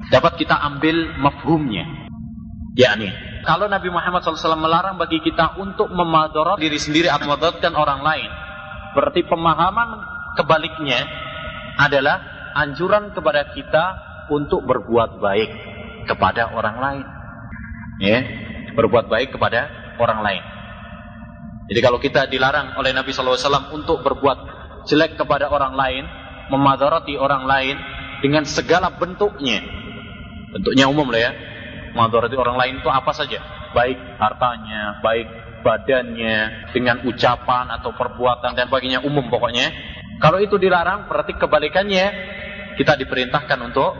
dapat 0.09 0.37
kita 0.37 0.57
ambil 0.57 1.17
mafhumnya. 1.17 1.85
Yakni 2.77 3.29
kalau 3.43 3.71
Nabi 3.71 3.87
Muhammad 3.87 4.19
SAW 4.21 4.59
melarang 4.59 4.99
bagi 4.99 5.23
kita 5.23 5.55
untuk 5.55 5.87
memadarat 5.89 6.59
diri 6.59 6.75
sendiri 6.75 7.07
atau 7.07 7.23
memadaratkan 7.25 7.71
orang 7.71 8.03
lain, 8.03 8.29
berarti 8.93 9.23
pemahaman 9.23 9.89
kebaliknya 10.35 11.07
adalah 11.79 12.19
anjuran 12.59 13.15
kepada 13.15 13.55
kita 13.55 13.85
untuk 14.27 14.67
berbuat 14.67 15.23
baik 15.23 15.51
kepada 16.11 16.51
orang 16.51 16.77
lain. 16.77 17.05
Ya, 17.99 18.19
berbuat 18.75 19.07
baik 19.07 19.35
kepada 19.35 19.71
orang 19.99 20.19
lain. 20.23 20.43
Jadi 21.71 21.79
kalau 21.79 21.99
kita 22.01 22.27
dilarang 22.27 22.75
oleh 22.75 22.91
Nabi 22.91 23.13
SAW 23.13 23.71
untuk 23.71 24.01
berbuat 24.03 24.37
jelek 24.89 25.15
kepada 25.15 25.47
orang 25.47 25.77
lain, 25.79 26.03
memadarati 26.51 27.15
orang 27.15 27.45
lain 27.45 27.77
dengan 28.19 28.43
segala 28.43 28.91
bentuknya, 28.99 29.63
bentuknya 30.53 30.85
umum 30.89 31.07
lah 31.09 31.21
ya, 31.21 31.31
Mengadorati 31.93 32.37
orang 32.37 32.57
lain 32.57 32.73
itu 32.81 32.89
apa 32.89 33.09
saja? 33.13 33.41
Baik 33.73 33.97
hartanya, 34.21 35.01
baik 35.01 35.27
badannya, 35.65 36.69
dengan 36.71 37.01
ucapan 37.05 37.65
atau 37.81 37.91
perbuatan 37.97 38.53
dan 38.53 38.69
baginya 38.69 39.01
umum 39.01 39.25
pokoknya. 39.27 39.73
Kalau 40.21 40.37
itu 40.37 40.61
dilarang, 40.61 41.09
berarti 41.09 41.33
kebalikannya 41.35 42.05
kita 42.77 42.93
diperintahkan 42.99 43.59
untuk 43.65 43.91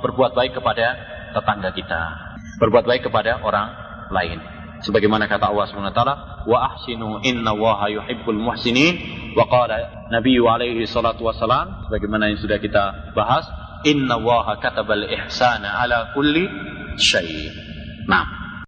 berbuat 0.00 0.34
baik 0.34 0.58
kepada 0.58 0.86
tetangga 1.36 1.70
kita. 1.72 2.02
Berbuat 2.58 2.84
baik 2.84 3.06
kepada 3.08 3.40
orang 3.40 3.68
lain. 4.10 4.38
Sebagaimana 4.80 5.28
kata 5.28 5.52
Allah 5.52 5.68
SWT, 5.68 6.02
wa 6.48 6.58
ahsinu 6.72 7.20
inna 7.20 7.52
waha 7.52 7.92
yuhibbul 7.92 8.36
muhsinin 8.36 8.96
wa 9.36 9.44
qala 9.44 10.08
Nabi 10.08 10.40
alaihi 10.40 10.88
salatu 10.88 11.28
wassalam 11.28 11.86
sebagaimana 11.86 12.32
yang 12.32 12.40
sudah 12.40 12.56
kita 12.56 13.12
bahas 13.12 13.44
Inna 13.84 14.16
waha 14.20 14.56
katabal 14.60 15.04
ihsana 15.08 15.80
ala 15.80 16.12
kulli 16.12 16.44
syai. 16.96 17.48
Nah, 18.08 18.39